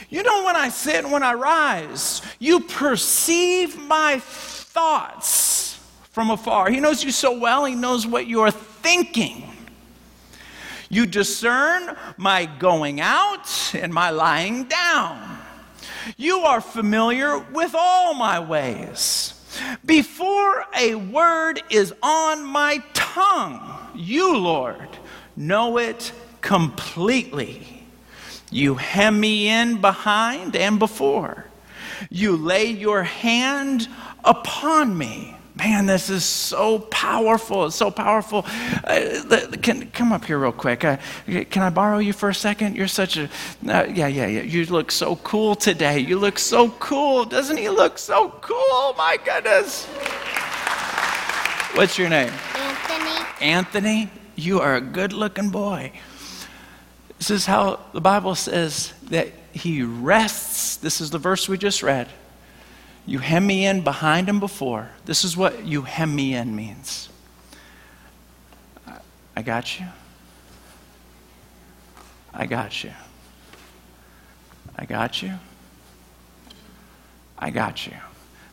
You 0.10 0.24
know 0.24 0.44
when 0.44 0.56
I 0.56 0.70
sit 0.70 0.96
and 0.96 1.12
when 1.12 1.24
I 1.24 1.34
rise. 1.34 2.22
You 2.40 2.62
perceive 2.62 3.80
my 3.80 4.20
thoughts 4.20 5.80
from 6.10 6.30
afar. 6.30 6.70
He 6.70 6.80
knows 6.80 7.04
you 7.04 7.12
so 7.12 7.40
well, 7.40 7.64
he 7.66 7.76
knows 7.76 8.06
what 8.06 8.28
you're 8.28 8.52
thinking. 8.52 9.48
You 10.90 11.06
discern 11.06 11.96
my 12.18 12.46
going 12.46 13.00
out 13.00 13.74
and 13.74 13.94
my 13.94 14.10
lying 14.10 14.66
down. 14.66 15.31
You 16.18 16.40
are 16.40 16.62
familiar 16.62 17.40
with 17.40 17.76
all 17.76 18.14
my 18.14 18.40
ways. 18.40 19.34
Before 19.86 20.66
a 20.78 20.96
word 20.96 21.62
is 21.70 21.94
on 22.02 22.44
my 22.46 22.84
tongue, 22.94 23.92
you, 23.96 24.38
Lord, 24.38 24.88
know 25.36 25.78
it 25.78 26.12
completely. 26.42 27.84
You 28.50 28.76
hem 28.76 29.20
me 29.20 29.48
in 29.48 29.80
behind 29.80 30.56
and 30.56 30.80
before. 30.80 31.46
You 32.10 32.36
lay 32.36 32.66
your 32.66 33.04
hand 33.04 33.88
upon 34.24 34.98
me. 34.98 35.36
Man, 35.56 35.86
this 35.86 36.10
is 36.10 36.24
so 36.24 36.80
powerful. 36.80 37.66
It's 37.66 37.76
so 37.76 37.92
powerful. 37.92 38.46
Uh, 38.46 39.48
can, 39.62 39.92
come 39.92 40.14
up 40.14 40.24
here 40.24 40.40
real 40.40 40.54
quick. 40.54 40.86
Uh, 40.86 40.98
can 41.26 41.62
I 41.62 41.70
borrow 41.70 41.98
you 41.98 42.14
for 42.14 42.30
a 42.30 42.34
second? 42.34 42.78
You're 42.78 42.88
such 42.88 43.18
a. 43.18 43.26
Uh, 43.68 43.86
yeah, 43.94 44.08
yeah, 44.08 44.28
yeah. 44.28 44.42
You 44.44 44.66
look 44.68 44.92
so 44.92 45.18
cool 45.18 45.56
today. 45.56 46.00
You 46.00 46.18
look 46.18 46.40
so 46.40 46.70
cool. 46.80 47.26
Doesn't 47.26 47.58
he 47.58 47.70
look 47.70 47.98
so 47.98 48.30
cool? 48.42 48.94
My 48.98 49.18
goodness. 49.26 49.86
What's 51.76 51.98
your 51.98 52.10
name? 52.10 52.32
Anthony. 52.56 53.26
Anthony, 53.42 54.10
you 54.36 54.62
are 54.62 54.76
a 54.76 54.82
good 54.82 55.12
looking 55.12 55.50
boy. 55.50 55.92
This 57.18 57.30
is 57.30 57.46
how 57.46 57.82
the 57.94 58.02
Bible 58.02 58.36
says 58.36 58.94
that 59.10 59.28
he 59.52 59.84
rests. 59.84 60.78
This 60.78 61.02
is 61.02 61.12
the 61.12 61.20
verse 61.20 61.50
we 61.50 61.58
just 61.58 61.84
read. 61.84 62.08
You 63.06 63.20
hem 63.20 63.48
me 63.48 63.66
in 63.66 63.82
behind 63.82 64.30
and 64.30 64.40
before. 64.40 64.90
This 65.06 65.24
is 65.24 65.36
what 65.36 65.66
you 65.66 65.82
hem 65.84 66.16
me 66.16 66.36
in 66.36 66.56
means. 66.56 67.10
I 69.36 69.42
got 69.42 69.80
you. 69.80 69.88
I 72.34 72.46
got 72.46 72.84
you. 72.84 72.92
I 74.78 74.86
got 74.86 75.22
you. 75.22 75.34
I 77.38 77.50
got 77.50 77.88
you. 77.88 77.94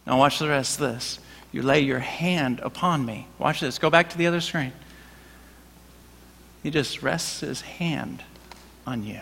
Now, 0.06 0.18
watch 0.18 0.38
the 0.38 0.48
rest 0.48 0.80
of 0.80 0.94
this. 0.94 1.18
You 1.52 1.62
lay 1.62 1.80
your 1.80 1.98
hand 1.98 2.60
upon 2.60 3.04
me. 3.04 3.26
Watch 3.38 3.60
this. 3.60 3.78
Go 3.78 3.90
back 3.90 4.10
to 4.10 4.18
the 4.18 4.26
other 4.26 4.40
screen. 4.40 4.72
He 6.62 6.70
just 6.70 7.02
rests 7.02 7.40
his 7.40 7.60
hand 7.60 8.22
on 8.86 9.04
you. 9.04 9.20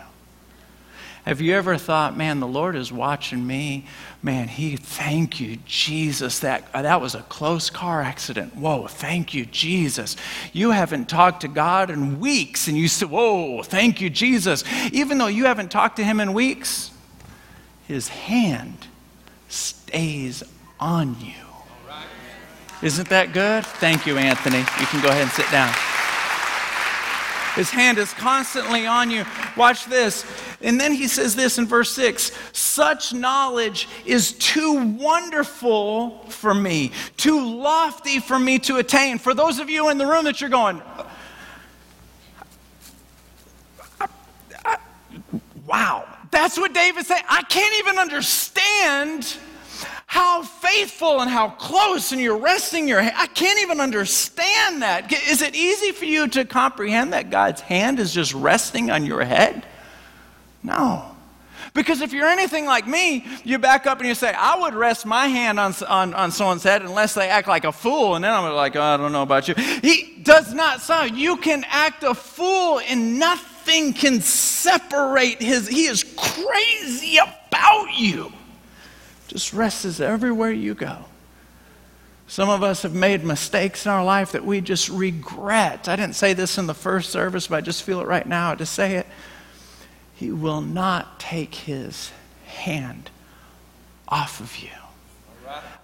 Have 1.27 1.41
you 1.41 1.55
ever 1.55 1.77
thought, 1.77 2.17
man, 2.17 2.39
the 2.39 2.47
Lord 2.47 2.77
is 2.77 2.93
watching 2.93 3.45
me? 3.45 3.85
Man, 4.23 4.47
he, 4.47 4.77
thank 4.77 5.41
you, 5.41 5.59
Jesus. 5.67 6.39
That, 6.39 6.63
uh, 6.73 6.83
that 6.83 7.01
was 7.01 7.17
a 7.17 7.23
close 7.23 7.69
car 7.69 8.01
accident. 8.01 8.55
Whoa, 8.55 8.87
thank 8.87 9.35
you, 9.35 9.45
Jesus. 9.45 10.15
You 10.53 10.71
haven't 10.71 11.09
talked 11.09 11.41
to 11.41 11.49
God 11.49 11.91
in 11.91 12.21
weeks, 12.21 12.69
and 12.69 12.79
you 12.79 12.87
said, 12.87 13.11
whoa, 13.11 13.65
thank 13.65 14.01
you, 14.01 14.09
Jesus. 14.09 14.63
Even 14.93 15.19
though 15.19 15.27
you 15.27 15.47
haven't 15.47 15.73
talked 15.73 15.97
to 15.97 16.05
him 16.05 16.21
in 16.21 16.33
weeks, 16.33 16.93
his 17.89 18.07
hand 18.07 18.87
stays 19.49 20.45
on 20.79 21.17
you. 21.21 21.33
Isn't 22.83 23.09
that 23.09 23.33
good? 23.33 23.67
Thank 23.67 24.07
you, 24.07 24.17
Anthony. 24.17 24.59
You 24.59 24.87
can 24.87 25.03
go 25.03 25.09
ahead 25.09 25.23
and 25.23 25.31
sit 25.33 25.51
down. 25.51 25.75
His 27.57 27.71
hand 27.71 27.99
is 27.99 28.13
constantly 28.13 28.87
on 28.87 29.11
you. 29.11 29.25
Watch 29.57 29.87
this. 29.87 30.25
And 30.61 30.79
then 30.79 30.93
he 30.93 31.09
says 31.09 31.35
this 31.35 31.59
in 31.59 31.67
verse 31.67 31.91
6 31.93 32.31
Such 32.53 33.13
knowledge 33.15 33.89
is 34.05 34.33
too 34.33 34.97
wonderful 34.99 36.19
for 36.29 36.55
me, 36.55 36.93
too 37.17 37.57
lofty 37.57 38.21
for 38.21 38.39
me 38.39 38.59
to 38.61 38.77
attain. 38.77 39.19
For 39.19 39.35
those 39.35 39.59
of 39.59 39.71
you 39.71 39.89
in 39.89 39.99
the 39.99 40.07
room 40.07 40.25
that 40.25 40.41
you're 40.41 40.51
going, 40.51 40.83
wow, 45.67 46.07
that's 46.31 46.59
what 46.59 46.73
David 46.73 47.07
said. 47.07 47.23
I 47.29 47.43
can't 47.43 47.77
even 47.79 47.99
understand 47.99 49.37
how 50.17 50.43
faithful 50.43 51.21
and 51.21 51.31
how 51.31 51.51
close, 51.51 52.11
and 52.11 52.19
you're 52.19 52.39
resting 52.39 52.89
your 52.89 53.03
hand. 53.03 53.15
I 53.19 53.27
can't 53.27 53.61
even 53.61 53.81
understand 53.81 54.81
that. 54.81 55.13
Is 55.13 55.43
it 55.43 55.55
easy 55.55 55.93
for 55.93 56.07
you 56.07 56.27
to 56.29 56.47
comprehend 56.47 57.13
that 57.13 57.29
God's 57.29 57.61
hand 57.61 57.99
is 57.99 58.15
just 58.15 58.33
resting 58.33 58.91
on 58.91 59.05
your 59.05 59.23
head? 59.23 59.67
No. 60.63 61.05
Because 61.75 62.01
if 62.01 62.15
you're 62.15 62.29
anything 62.29 62.65
like 62.65 62.87
me, 62.87 63.27
you 63.45 63.59
back 63.59 63.87
up 63.87 63.99
and 63.99 64.09
you 64.09 64.15
say, 64.15 64.33
I 64.33 64.59
would 64.59 64.73
rest 64.73 65.05
my 65.05 65.27
hand 65.27 65.61
on, 65.61 65.75
on, 65.87 66.15
on 66.15 66.31
someone's 66.31 66.63
head 66.63 66.81
unless 66.81 67.13
they 67.13 67.29
act 67.29 67.47
like 67.47 67.65
a 67.65 67.73
fool. 67.73 68.15
And 68.15 68.25
then 68.25 68.33
I'm 68.33 68.51
like, 68.55 68.75
oh, 68.75 68.81
I 68.81 68.97
don't 68.97 69.13
know 69.13 69.23
about 69.23 69.49
you. 69.49 69.55
He 69.55 70.19
does 70.23 70.55
not 70.55 70.81
sound. 70.81 71.19
You 71.19 71.37
can 71.37 71.63
act 71.69 72.05
a 72.05 72.15
fool 72.15 72.81
and 72.81 73.19
nothing 73.19 73.93
can 73.93 74.23
separate 74.23 75.43
his. 75.43 75.69
He 75.69 75.85
is 75.85 76.05
crazy 76.17 77.19
about 77.19 77.99
you 77.99 78.33
just 79.45 79.85
is 79.85 80.01
everywhere 80.01 80.51
you 80.51 80.75
go. 80.75 81.05
Some 82.29 82.49
of 82.49 82.63
us 82.63 82.83
have 82.83 82.95
made 82.95 83.25
mistakes 83.25 83.87
in 83.87 83.93
our 83.93 84.05
life 84.05 84.33
that 84.33 84.45
we 84.45 84.61
just 84.61 84.89
regret. 84.89 85.89
I 85.89 85.97
didn't 85.97 86.17
say 86.17 86.33
this 86.33 86.59
in 86.59 86.67
the 86.67 86.75
first 86.75 87.11
service, 87.11 87.47
but 87.47 87.57
I 87.57 87.61
just 87.61 87.85
feel 87.85 88.01
it 88.01 88.07
right 88.07 88.27
now 88.27 88.55
to 88.55 88.67
say 88.67 88.97
it. 88.97 89.07
He 90.15 90.33
will 90.33 90.61
not 90.61 91.21
take 91.21 91.55
his 91.55 92.11
hand 92.47 93.11
off 94.09 94.41
of 94.41 94.59
you. 94.59 94.71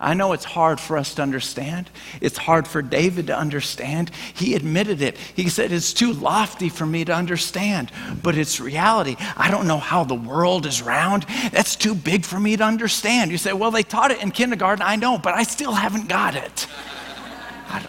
I 0.02 0.14
know 0.14 0.32
it's 0.32 0.44
hard 0.44 0.80
for 0.80 0.98
us 0.98 1.14
to 1.14 1.22
understand. 1.22 1.88
It's 2.20 2.36
hard 2.36 2.66
for 2.66 2.82
David 2.82 3.28
to 3.28 3.38
understand. 3.38 4.10
He 4.34 4.56
admitted 4.56 5.00
it. 5.00 5.16
He 5.16 5.48
said, 5.48 5.70
It's 5.70 5.92
too 5.92 6.12
lofty 6.12 6.68
for 6.68 6.84
me 6.84 7.04
to 7.04 7.14
understand, 7.14 7.92
but 8.20 8.36
it's 8.36 8.60
reality. 8.60 9.14
I 9.36 9.52
don't 9.52 9.68
know 9.68 9.78
how 9.78 10.02
the 10.02 10.16
world 10.16 10.66
is 10.66 10.82
round. 10.82 11.24
That's 11.52 11.76
too 11.76 11.94
big 11.94 12.24
for 12.24 12.40
me 12.40 12.56
to 12.56 12.64
understand. 12.64 13.30
You 13.30 13.38
say, 13.38 13.52
Well, 13.52 13.70
they 13.70 13.84
taught 13.84 14.10
it 14.10 14.20
in 14.20 14.32
kindergarten. 14.32 14.82
I 14.82 14.96
know, 14.96 15.18
but 15.18 15.34
I 15.34 15.44
still 15.44 15.72
haven't 15.72 16.08
got 16.08 16.34
it. 16.34 16.66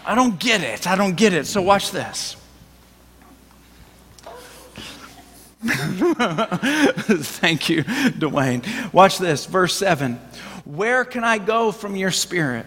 I 0.06 0.14
don't 0.14 0.38
get 0.38 0.62
it. 0.62 0.86
I 0.86 0.94
don't 0.94 1.16
get 1.16 1.32
it. 1.32 1.46
So, 1.46 1.60
watch 1.60 1.90
this. 1.90 2.36
Thank 5.64 7.68
you, 7.68 7.84
Dwayne. 7.84 8.92
Watch 8.92 9.18
this, 9.18 9.46
verse 9.46 9.74
7. 9.74 10.20
Where 10.64 11.04
can 11.04 11.24
I 11.24 11.38
go 11.38 11.72
from 11.72 11.96
your 11.96 12.10
spirit? 12.10 12.66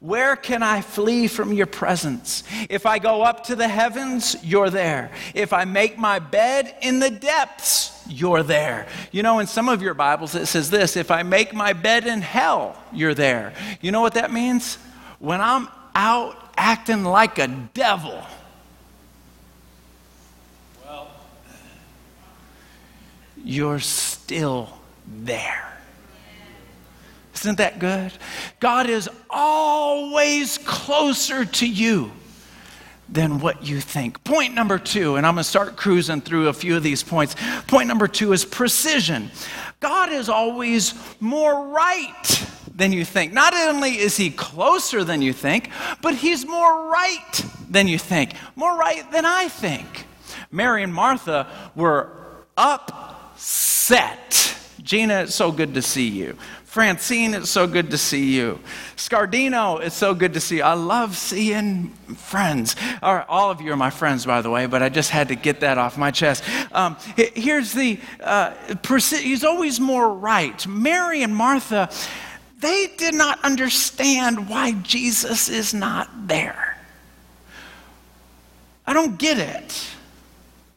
Where 0.00 0.36
can 0.36 0.62
I 0.62 0.80
flee 0.80 1.28
from 1.28 1.52
your 1.52 1.66
presence? 1.66 2.42
If 2.68 2.86
I 2.86 2.98
go 2.98 3.22
up 3.22 3.44
to 3.44 3.56
the 3.56 3.68
heavens, 3.68 4.36
you're 4.42 4.68
there. 4.68 5.12
If 5.34 5.52
I 5.52 5.64
make 5.64 5.96
my 5.96 6.18
bed 6.18 6.74
in 6.82 6.98
the 6.98 7.10
depths, 7.10 8.02
you're 8.08 8.42
there. 8.42 8.88
You 9.12 9.22
know, 9.22 9.38
in 9.38 9.46
some 9.46 9.68
of 9.68 9.80
your 9.80 9.94
Bibles, 9.94 10.34
it 10.34 10.46
says 10.46 10.70
this 10.70 10.96
if 10.96 11.10
I 11.10 11.22
make 11.22 11.54
my 11.54 11.72
bed 11.72 12.06
in 12.06 12.20
hell, 12.20 12.76
you're 12.92 13.14
there. 13.14 13.54
You 13.80 13.92
know 13.92 14.00
what 14.00 14.14
that 14.14 14.32
means? 14.32 14.76
When 15.18 15.40
I'm 15.40 15.68
out 15.94 16.36
acting 16.56 17.04
like 17.04 17.38
a 17.38 17.46
devil, 17.72 18.22
well, 20.84 21.08
you're 23.44 23.80
still 23.80 24.68
there. 25.06 25.69
Isn't 27.40 27.58
that 27.58 27.78
good? 27.78 28.12
God 28.60 28.88
is 28.88 29.08
always 29.30 30.58
closer 30.58 31.44
to 31.44 31.66
you 31.66 32.12
than 33.08 33.40
what 33.40 33.66
you 33.66 33.80
think. 33.80 34.22
Point 34.24 34.54
number 34.54 34.78
two, 34.78 35.16
and 35.16 35.26
I'm 35.26 35.34
going 35.34 35.42
to 35.42 35.48
start 35.48 35.76
cruising 35.76 36.20
through 36.20 36.48
a 36.48 36.52
few 36.52 36.76
of 36.76 36.82
these 36.82 37.02
points. 37.02 37.34
Point 37.66 37.88
number 37.88 38.06
two 38.06 38.32
is 38.32 38.44
precision. 38.44 39.30
God 39.80 40.12
is 40.12 40.28
always 40.28 40.94
more 41.18 41.68
right 41.68 42.46
than 42.74 42.92
you 42.92 43.04
think. 43.04 43.32
Not 43.32 43.54
only 43.54 43.98
is 43.98 44.16
he 44.16 44.30
closer 44.30 45.02
than 45.02 45.22
you 45.22 45.32
think, 45.32 45.70
but 46.02 46.14
he's 46.14 46.46
more 46.46 46.88
right 46.88 47.44
than 47.68 47.88
you 47.88 47.98
think, 47.98 48.32
more 48.54 48.76
right 48.76 49.10
than 49.10 49.24
I 49.24 49.48
think. 49.48 50.06
Mary 50.50 50.82
and 50.82 50.92
Martha 50.92 51.46
were 51.74 52.10
upset. 52.56 54.39
Gina, 54.90 55.22
it's 55.22 55.36
so 55.36 55.52
good 55.52 55.74
to 55.74 55.82
see 55.82 56.08
you. 56.08 56.36
Francine, 56.64 57.34
it's 57.34 57.48
so 57.48 57.68
good 57.68 57.92
to 57.92 57.96
see 57.96 58.34
you. 58.34 58.58
Scardino, 58.96 59.80
it's 59.80 59.94
so 59.94 60.14
good 60.14 60.34
to 60.34 60.40
see 60.40 60.56
you. 60.56 60.62
I 60.64 60.72
love 60.72 61.16
seeing 61.16 61.90
friends. 62.16 62.74
All, 63.00 63.52
of 63.52 63.60
you 63.60 63.70
are 63.70 63.76
my 63.76 63.90
friends, 63.90 64.26
by 64.26 64.42
the 64.42 64.50
way, 64.50 64.66
but 64.66 64.82
I 64.82 64.88
just 64.88 65.10
had 65.10 65.28
to 65.28 65.36
get 65.36 65.60
that 65.60 65.78
off 65.78 65.96
my 65.96 66.10
chest. 66.10 66.42
Um, 66.72 66.96
here's 67.16 67.72
the, 67.72 68.00
uh, 68.18 68.52
he's 68.88 69.44
always 69.44 69.78
more 69.78 70.12
right. 70.12 70.66
Mary 70.66 71.22
and 71.22 71.36
Martha, 71.36 71.88
they 72.58 72.88
did 72.96 73.14
not 73.14 73.38
understand 73.44 74.48
why 74.48 74.72
Jesus 74.72 75.48
is 75.48 75.72
not 75.72 76.26
there. 76.26 76.76
I 78.88 78.92
don't 78.92 79.16
get 79.20 79.38
it. 79.38 79.86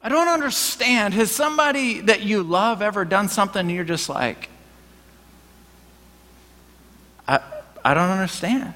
I 0.03 0.10
don't 0.10 0.27
understand. 0.27 1.13
Has 1.13 1.31
somebody 1.31 2.01
that 2.01 2.22
you 2.24 2.43
love 2.43 2.81
ever 2.81 3.05
done 3.05 3.29
something 3.29 3.62
and 3.62 3.72
you're 3.72 3.86
just 3.86 4.10
like, 4.10 4.50
I, 7.25 7.39
I 7.86 7.93
don't 7.93 8.10
understand. 8.10 8.74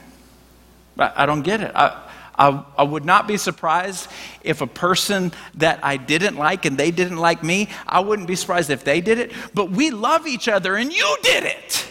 I, 0.97 1.11
I 1.23 1.25
don't 1.25 1.41
get 1.41 1.59
it. 1.59 1.71
I, 1.75 2.01
I, 2.39 2.63
I, 2.77 2.83
would 2.83 3.03
not 3.03 3.27
be 3.27 3.35
surprised 3.35 4.07
if 4.41 4.61
a 4.61 4.67
person 4.67 5.33
that 5.55 5.79
I 5.83 5.97
didn't 5.97 6.37
like 6.37 6.65
and 6.65 6.77
they 6.77 6.91
didn't 6.91 7.17
like 7.17 7.43
me, 7.43 7.69
I 7.85 7.99
wouldn't 7.99 8.27
be 8.27 8.35
surprised 8.35 8.69
if 8.69 8.83
they 8.83 9.01
did 9.01 9.17
it. 9.17 9.33
But 9.53 9.71
we 9.71 9.89
love 9.89 10.27
each 10.27 10.47
other 10.47 10.75
and 10.75 10.93
you 10.93 11.17
did 11.23 11.43
it. 11.43 11.87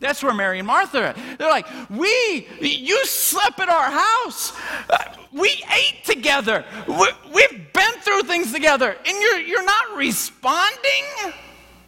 That's 0.00 0.22
where 0.22 0.34
Mary 0.34 0.58
and 0.58 0.66
Martha 0.66 1.08
are. 1.08 1.14
They're 1.38 1.50
like, 1.50 1.66
we, 1.90 2.48
you 2.60 3.04
slept 3.06 3.60
at 3.60 3.68
our 3.68 3.90
house. 3.90 4.52
We 5.32 5.62
ate 5.76 6.04
together. 6.04 6.64
We, 6.88 7.42
have 7.42 7.72
been 7.72 7.92
through 8.00 8.22
things 8.22 8.52
together, 8.52 8.96
and 9.06 9.20
you're, 9.20 9.38
you're 9.40 9.64
not 9.64 9.96
responding? 9.96 11.34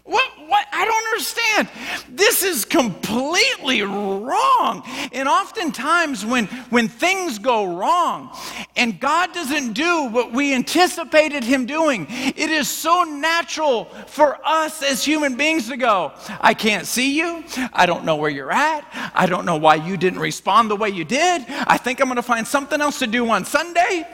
What, 0.04 0.30
what? 0.48 0.66
I 0.72 0.84
don't 0.84 1.06
understand. 1.12 1.68
This 2.08 2.42
is 2.42 2.64
completely 2.64 3.82
wrong. 3.82 4.82
And 5.12 5.28
oftentimes, 5.28 6.26
when, 6.26 6.46
when 6.70 6.88
things 6.88 7.38
go 7.38 7.76
wrong 7.76 8.36
and 8.74 8.98
God 8.98 9.32
doesn't 9.32 9.74
do 9.74 10.08
what 10.08 10.32
we 10.32 10.54
anticipated 10.54 11.44
Him 11.44 11.66
doing, 11.66 12.06
it 12.10 12.50
is 12.50 12.68
so 12.68 13.04
natural 13.04 13.84
for 14.06 14.38
us 14.44 14.82
as 14.82 15.04
human 15.04 15.36
beings 15.36 15.68
to 15.68 15.76
go, 15.76 16.12
I 16.40 16.54
can't 16.54 16.86
see 16.86 17.16
you. 17.16 17.44
I 17.72 17.86
don't 17.86 18.04
know 18.04 18.16
where 18.16 18.30
you're 18.30 18.52
at. 18.52 18.84
I 19.14 19.26
don't 19.26 19.44
know 19.44 19.56
why 19.56 19.76
you 19.76 19.96
didn't 19.96 20.18
respond 20.18 20.68
the 20.68 20.76
way 20.76 20.88
you 20.88 21.04
did. 21.04 21.44
I 21.48 21.78
think 21.78 22.00
I'm 22.00 22.08
going 22.08 22.16
to 22.16 22.22
find 22.22 22.46
something 22.46 22.80
else 22.80 22.98
to 22.98 23.06
do 23.06 23.28
on 23.30 23.44
Sunday. 23.44 24.04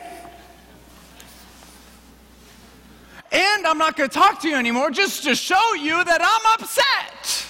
And 3.31 3.67
I'm 3.67 3.79
not 3.79 3.97
going 3.97 4.09
to 4.09 4.15
talk 4.15 4.41
to 4.43 4.49
you 4.49 4.57
anymore 4.57 4.91
just 4.91 5.25
to 5.25 5.35
show 5.35 5.75
you 5.75 6.03
that 6.03 6.21
I'm 6.23 6.61
upset. 6.61 7.47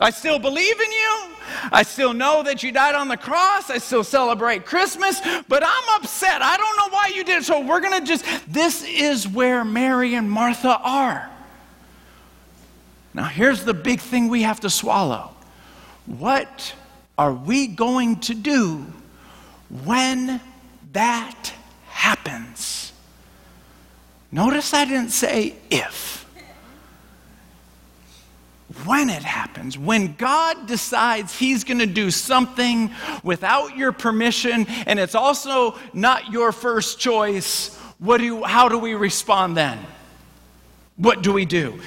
I 0.00 0.10
still 0.10 0.38
believe 0.38 0.80
in 0.80 0.90
you. 0.90 1.26
I 1.70 1.84
still 1.84 2.12
know 2.12 2.42
that 2.42 2.62
you 2.62 2.72
died 2.72 2.94
on 2.94 3.06
the 3.08 3.16
cross. 3.16 3.70
I 3.70 3.78
still 3.78 4.02
celebrate 4.02 4.66
Christmas, 4.66 5.20
but 5.48 5.62
I'm 5.64 6.00
upset. 6.00 6.42
I 6.42 6.56
don't 6.56 6.76
know 6.76 6.88
why 6.88 7.12
you 7.14 7.22
did 7.22 7.42
it. 7.42 7.44
So 7.44 7.60
we're 7.64 7.80
going 7.80 8.00
to 8.00 8.06
just, 8.06 8.24
this 8.48 8.84
is 8.84 9.28
where 9.28 9.64
Mary 9.64 10.14
and 10.14 10.28
Martha 10.28 10.76
are. 10.82 11.30
Now, 13.14 13.24
here's 13.24 13.64
the 13.64 13.74
big 13.74 14.00
thing 14.00 14.28
we 14.28 14.42
have 14.42 14.60
to 14.60 14.70
swallow. 14.70 15.30
What 16.06 16.74
are 17.16 17.32
we 17.32 17.68
going 17.68 18.20
to 18.20 18.34
do 18.34 18.86
when 19.84 20.40
that 20.92 21.52
happens? 21.86 22.91
Notice 24.32 24.72
I 24.72 24.86
didn't 24.86 25.10
say 25.10 25.54
if. 25.70 26.22
When 28.86 29.10
it 29.10 29.22
happens, 29.22 29.76
when 29.76 30.14
God 30.14 30.66
decides 30.66 31.38
He's 31.38 31.62
going 31.62 31.80
to 31.80 31.86
do 31.86 32.10
something 32.10 32.90
without 33.22 33.76
your 33.76 33.92
permission, 33.92 34.66
and 34.86 34.98
it's 34.98 35.14
also 35.14 35.78
not 35.92 36.32
your 36.32 36.52
first 36.52 36.98
choice, 36.98 37.76
what 37.98 38.18
do, 38.18 38.42
how 38.42 38.70
do 38.70 38.78
we 38.78 38.94
respond 38.94 39.58
then? 39.58 39.78
What 40.96 41.22
do 41.22 41.34
we 41.34 41.44
do? 41.44 41.80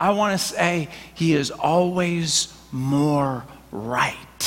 I 0.00 0.10
want 0.10 0.38
to 0.38 0.44
say 0.44 0.88
He 1.14 1.32
is 1.32 1.52
always 1.52 2.52
more 2.72 3.44
right. 3.70 4.45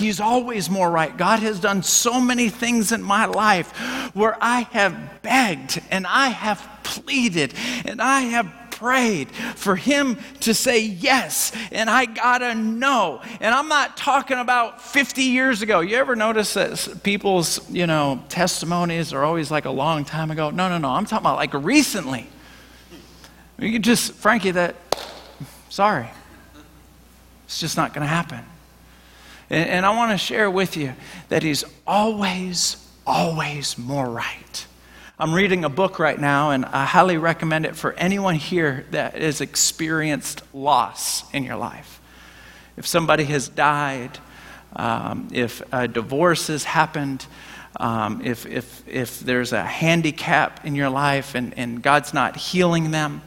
He's 0.00 0.18
always 0.18 0.70
more 0.70 0.90
right. 0.90 1.16
God 1.16 1.40
has 1.40 1.60
done 1.60 1.82
so 1.82 2.20
many 2.20 2.48
things 2.48 2.90
in 2.90 3.02
my 3.02 3.26
life 3.26 3.70
where 4.14 4.36
I 4.40 4.60
have 4.72 5.22
begged 5.22 5.80
and 5.90 6.06
I 6.06 6.28
have 6.28 6.66
pleaded 6.82 7.54
and 7.84 8.00
I 8.00 8.20
have 8.22 8.50
prayed 8.80 9.30
for 9.30 9.76
him 9.76 10.16
to 10.40 10.54
say 10.54 10.80
yes, 10.80 11.52
and 11.70 11.90
I 11.90 12.06
gotta 12.06 12.54
know. 12.54 13.20
And 13.40 13.54
I'm 13.54 13.68
not 13.68 13.98
talking 13.98 14.38
about 14.38 14.80
50 14.80 15.22
years 15.22 15.60
ago. 15.60 15.80
You 15.80 15.98
ever 15.98 16.16
notice 16.16 16.54
that 16.54 17.02
people's, 17.02 17.70
you 17.70 17.86
know, 17.86 18.24
testimonies 18.30 19.12
are 19.12 19.22
always 19.22 19.50
like 19.50 19.66
a 19.66 19.70
long 19.70 20.06
time 20.06 20.30
ago? 20.30 20.48
No, 20.48 20.70
no, 20.70 20.78
no. 20.78 20.88
I'm 20.88 21.04
talking 21.04 21.26
about 21.26 21.36
like 21.36 21.52
recently. 21.52 22.26
You 23.58 23.78
just, 23.78 24.14
Frankie, 24.14 24.52
that, 24.52 24.76
sorry, 25.68 26.08
it's 27.44 27.60
just 27.60 27.76
not 27.76 27.92
gonna 27.92 28.06
happen. 28.06 28.42
And, 29.50 29.68
and 29.68 29.86
I 29.86 29.90
want 29.90 30.12
to 30.12 30.18
share 30.18 30.50
with 30.50 30.76
you 30.76 30.94
that 31.28 31.42
He's 31.42 31.64
always, 31.86 32.76
always 33.06 33.76
more 33.76 34.08
right. 34.08 34.66
I'm 35.18 35.34
reading 35.34 35.64
a 35.64 35.68
book 35.68 35.98
right 35.98 36.18
now, 36.18 36.52
and 36.52 36.64
I 36.64 36.86
highly 36.86 37.18
recommend 37.18 37.66
it 37.66 37.76
for 37.76 37.92
anyone 37.92 38.36
here 38.36 38.86
that 38.92 39.20
has 39.20 39.42
experienced 39.42 40.42
loss 40.54 41.30
in 41.34 41.44
your 41.44 41.56
life. 41.56 42.00
If 42.78 42.86
somebody 42.86 43.24
has 43.24 43.46
died, 43.46 44.18
um, 44.74 45.28
if 45.30 45.62
a 45.72 45.86
divorce 45.86 46.46
has 46.46 46.64
happened, 46.64 47.26
um, 47.76 48.22
if, 48.24 48.46
if, 48.46 48.82
if 48.88 49.20
there's 49.20 49.52
a 49.52 49.62
handicap 49.62 50.64
in 50.64 50.74
your 50.74 50.88
life 50.88 51.34
and, 51.34 51.52
and 51.58 51.82
God's 51.82 52.14
not 52.14 52.36
healing 52.36 52.90
them, 52.90 53.20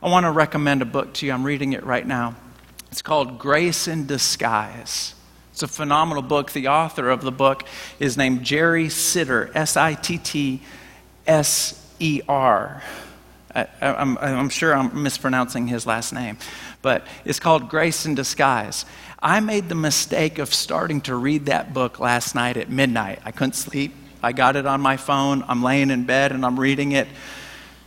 I 0.00 0.08
want 0.08 0.26
to 0.26 0.30
recommend 0.30 0.82
a 0.82 0.86
book 0.86 1.14
to 1.14 1.26
you. 1.26 1.32
I'm 1.32 1.42
reading 1.42 1.72
it 1.72 1.84
right 1.84 2.06
now. 2.06 2.36
It's 2.92 3.02
called 3.02 3.40
Grace 3.40 3.88
in 3.88 4.06
Disguise. 4.06 5.14
It's 5.62 5.70
a 5.70 5.76
phenomenal 5.76 6.22
book. 6.22 6.52
The 6.52 6.68
author 6.68 7.10
of 7.10 7.20
the 7.20 7.30
book 7.30 7.64
is 7.98 8.16
named 8.16 8.44
Jerry 8.44 8.88
Sitter, 8.88 9.50
S 9.54 9.76
I 9.76 9.92
T 9.92 10.16
T 10.16 10.62
S 11.26 11.94
E 11.98 12.22
R. 12.26 12.82
I'm, 13.54 14.16
I'm 14.16 14.48
sure 14.48 14.74
I'm 14.74 15.02
mispronouncing 15.02 15.66
his 15.66 15.84
last 15.84 16.14
name, 16.14 16.38
but 16.80 17.06
it's 17.26 17.38
called 17.38 17.68
Grace 17.68 18.06
in 18.06 18.14
Disguise. 18.14 18.86
I 19.20 19.40
made 19.40 19.68
the 19.68 19.74
mistake 19.74 20.38
of 20.38 20.54
starting 20.54 21.02
to 21.02 21.14
read 21.14 21.44
that 21.44 21.74
book 21.74 22.00
last 22.00 22.34
night 22.34 22.56
at 22.56 22.70
midnight. 22.70 23.18
I 23.26 23.30
couldn't 23.30 23.52
sleep. 23.52 23.92
I 24.22 24.32
got 24.32 24.56
it 24.56 24.64
on 24.64 24.80
my 24.80 24.96
phone. 24.96 25.44
I'm 25.46 25.62
laying 25.62 25.90
in 25.90 26.04
bed 26.04 26.32
and 26.32 26.46
I'm 26.46 26.58
reading 26.58 26.92
it 26.92 27.06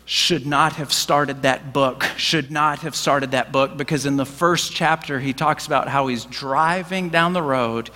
should 0.05 0.45
not 0.45 0.73
have 0.73 0.91
started 0.91 1.43
that 1.43 1.73
book, 1.73 2.03
should 2.17 2.51
not 2.51 2.79
have 2.79 2.95
started 2.95 3.31
that 3.31 3.51
book, 3.51 3.77
because 3.77 4.05
in 4.05 4.17
the 4.17 4.25
first 4.25 4.73
chapter, 4.73 5.19
he 5.19 5.33
talks 5.33 5.65
about 5.65 5.87
how 5.87 6.07
he's 6.07 6.25
driving 6.25 7.09
down 7.09 7.33
the 7.33 7.41
road. 7.41 7.89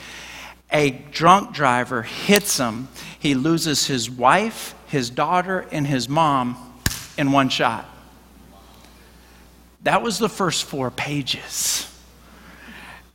A 0.72 0.92
drunk 0.92 1.54
driver 1.54 2.04
hits 2.04 2.58
him. 2.58 2.88
He 3.20 3.36
loses 3.36 3.88
his 3.88 4.10
wife, 4.10 4.74
his 4.88 5.10
daughter, 5.10 5.66
and 5.72 5.86
his 5.86 6.08
mom 6.08 6.82
in 7.18 7.32
one 7.32 7.50
shot. 7.50 7.86
That 9.84 10.02
was 10.02 10.18
the 10.18 10.30
first 10.30 10.66
four 10.66 10.92
pages. 10.92 11.92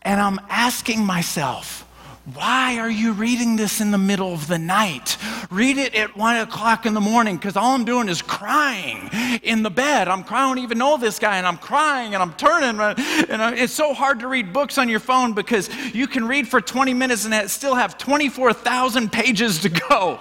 And 0.02 0.20
I'm 0.20 0.40
asking 0.48 1.05
myself, 1.05 1.87
why 2.24 2.78
are 2.78 2.90
you 2.90 3.12
reading 3.12 3.56
this 3.56 3.80
in 3.80 3.90
the 3.90 3.98
middle 3.98 4.32
of 4.32 4.46
the 4.46 4.58
night? 4.58 5.16
Read 5.50 5.76
it 5.76 5.92
at 5.96 6.16
one 6.16 6.37
o'clock 6.37 6.87
in 6.87 6.94
the 6.94 7.00
morning 7.00 7.37
because 7.37 7.56
all 7.56 7.74
I'm 7.74 7.85
doing 7.85 8.08
is 8.08 8.22
crying 8.22 9.11
in 9.42 9.64
the 9.64 9.70
bed. 9.70 10.06
I'm 10.06 10.22
crying, 10.22 10.44
I 10.44 10.54
don't 10.54 10.58
even 10.62 10.78
know 10.78 10.96
this 10.98 11.18
guy, 11.18 11.38
and 11.38 11.46
I'm 11.46 11.56
crying 11.56 12.14
and 12.14 12.22
I'm 12.22 12.32
turning. 12.35 12.80
And 13.28 13.58
it's 13.58 13.72
so 13.72 13.92
hard 13.92 14.20
to 14.20 14.28
read 14.28 14.52
books 14.52 14.78
on 14.78 14.88
your 14.88 15.00
phone 15.00 15.32
because 15.32 15.68
you 15.92 16.06
can 16.06 16.28
read 16.28 16.46
for 16.46 16.61
20 16.61 16.94
minutes 16.94 17.24
and 17.24 17.50
still 17.50 17.74
have 17.74 17.98
24,000 17.98 19.11
pages 19.11 19.58
to 19.61 19.68
go. 19.68 20.20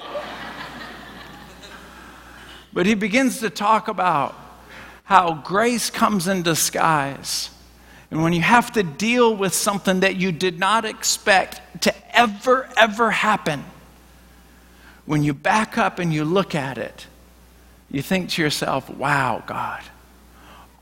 but 2.74 2.88
he 2.88 2.96
begins 2.96 3.42
to 3.42 3.52
talk 3.52 3.88
about 3.88 4.36
how 5.04 5.36
grace 5.36 5.92
comes 5.92 6.28
in 6.28 6.42
disguise 6.42 7.52
and 8.12 8.22
when 8.22 8.34
you 8.34 8.42
have 8.42 8.74
to 8.74 8.84
deal 8.84 9.34
with 9.34 9.54
something 9.54 10.02
that 10.02 10.18
you 10.18 10.34
did 10.34 10.60
not 10.60 10.84
expect 10.84 11.82
to 11.84 11.94
ever, 12.16 12.70
ever 12.76 13.10
happen, 13.10 13.64
when 15.06 15.24
you 15.24 15.34
back 15.34 15.78
up 15.78 15.98
and 15.98 16.14
you 16.14 16.26
look 16.26 16.54
at 16.54 16.78
it, 16.78 17.08
you 17.90 18.02
think 18.02 18.30
to 18.32 18.42
yourself, 18.42 18.90
wow, 18.90 19.42
God, 19.48 19.82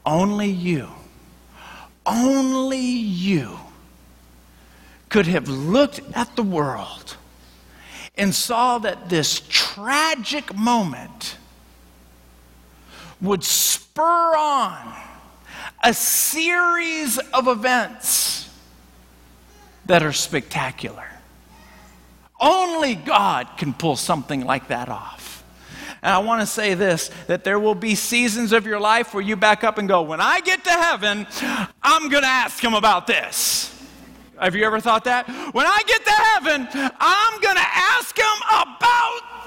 only 0.05 0.49
you, 0.49 0.89
only 2.03 2.79
you 2.79 3.59
could 5.09 5.27
have 5.27 5.47
looked 5.47 6.01
at 6.15 6.35
the 6.35 6.43
world 6.43 7.15
and 8.17 8.33
saw 8.33 8.79
that 8.79 9.09
this 9.09 9.43
tragic 9.47 10.55
moment 10.55 11.37
would 13.21 13.43
spur 13.43 14.35
on 14.35 15.09
a 15.83 15.93
series 15.93 17.17
of 17.17 17.47
events 17.47 18.49
that 19.85 20.03
are 20.03 20.13
spectacular. 20.13 21.05
Only 22.39 22.95
God 22.95 23.47
can 23.57 23.73
pull 23.73 23.95
something 23.95 24.45
like 24.45 24.67
that 24.69 24.89
off. 24.89 25.43
And 26.01 26.13
I 26.13 26.19
want 26.19 26.41
to 26.41 26.45
say 26.45 26.73
this 26.75 27.09
that 27.27 27.43
there 27.43 27.59
will 27.59 27.75
be 27.75 27.95
seasons 27.95 28.53
of 28.53 28.65
your 28.65 28.79
life 28.79 29.13
where 29.13 29.23
you 29.23 29.35
back 29.35 29.63
up 29.63 29.77
and 29.77 29.87
go, 29.87 30.01
When 30.01 30.21
I 30.21 30.39
get 30.39 30.63
to 30.63 30.71
heaven, 30.71 31.27
I'm 31.83 32.09
going 32.09 32.23
to 32.23 32.29
ask 32.29 32.63
him 32.63 32.73
about 32.73 33.07
this. 33.07 33.75
Have 34.39 34.55
you 34.55 34.63
ever 34.63 34.79
thought 34.79 35.03
that? 35.03 35.27
When 35.53 35.65
I 35.65 35.81
get 35.85 36.05
to 36.05 36.11
heaven, 36.11 36.67
I'm 36.99 37.41
going 37.41 37.57
to 37.57 37.67
ask 37.67 38.17
him 38.17 38.25
about. 38.49 39.39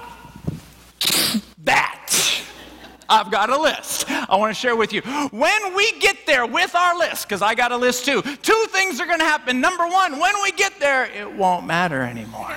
I've 3.12 3.30
got 3.30 3.50
a 3.50 3.60
list 3.60 4.10
I 4.10 4.36
want 4.36 4.54
to 4.54 4.58
share 4.58 4.74
with 4.74 4.94
you. 4.94 5.02
When 5.02 5.74
we 5.76 5.92
get 5.98 6.24
there 6.24 6.46
with 6.46 6.74
our 6.74 6.98
list, 6.98 7.28
because 7.28 7.42
I 7.42 7.54
got 7.54 7.70
a 7.70 7.76
list 7.76 8.06
too, 8.06 8.22
two 8.22 8.66
things 8.70 9.00
are 9.00 9.06
going 9.06 9.18
to 9.18 9.24
happen. 9.26 9.60
Number 9.60 9.86
one, 9.86 10.18
when 10.18 10.32
we 10.42 10.50
get 10.52 10.80
there, 10.80 11.04
it 11.04 11.30
won't 11.30 11.66
matter 11.66 12.00
anymore. 12.00 12.56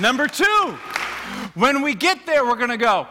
Number 0.00 0.26
two, 0.26 0.76
when 1.54 1.82
we 1.82 1.94
get 1.94 2.26
there, 2.26 2.44
we're 2.44 2.56
going 2.56 2.70
to 2.70 2.76
go. 2.76 3.06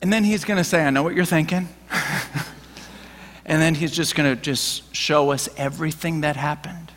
And 0.00 0.10
then 0.10 0.24
he's 0.24 0.46
going 0.46 0.56
to 0.56 0.64
say, 0.64 0.82
I 0.82 0.88
know 0.88 1.02
what 1.02 1.14
you're 1.14 1.26
thinking. 1.26 1.68
and 3.44 3.60
then 3.60 3.74
he's 3.74 3.92
just 3.92 4.14
going 4.14 4.34
to 4.34 4.40
just 4.40 4.94
show 4.94 5.32
us 5.32 5.50
everything 5.58 6.22
that 6.22 6.36
happened. 6.36 6.90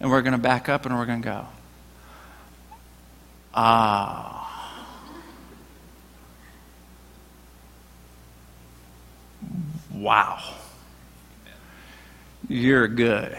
And 0.00 0.10
we're 0.10 0.20
going 0.20 0.32
to 0.32 0.38
back 0.38 0.68
up 0.68 0.84
and 0.84 0.98
we're 0.98 1.06
going 1.06 1.22
to 1.22 1.28
go. 1.28 1.46
Ah. 3.54 4.40
Wow. 9.92 10.38
You're 12.48 12.88
good. 12.88 13.36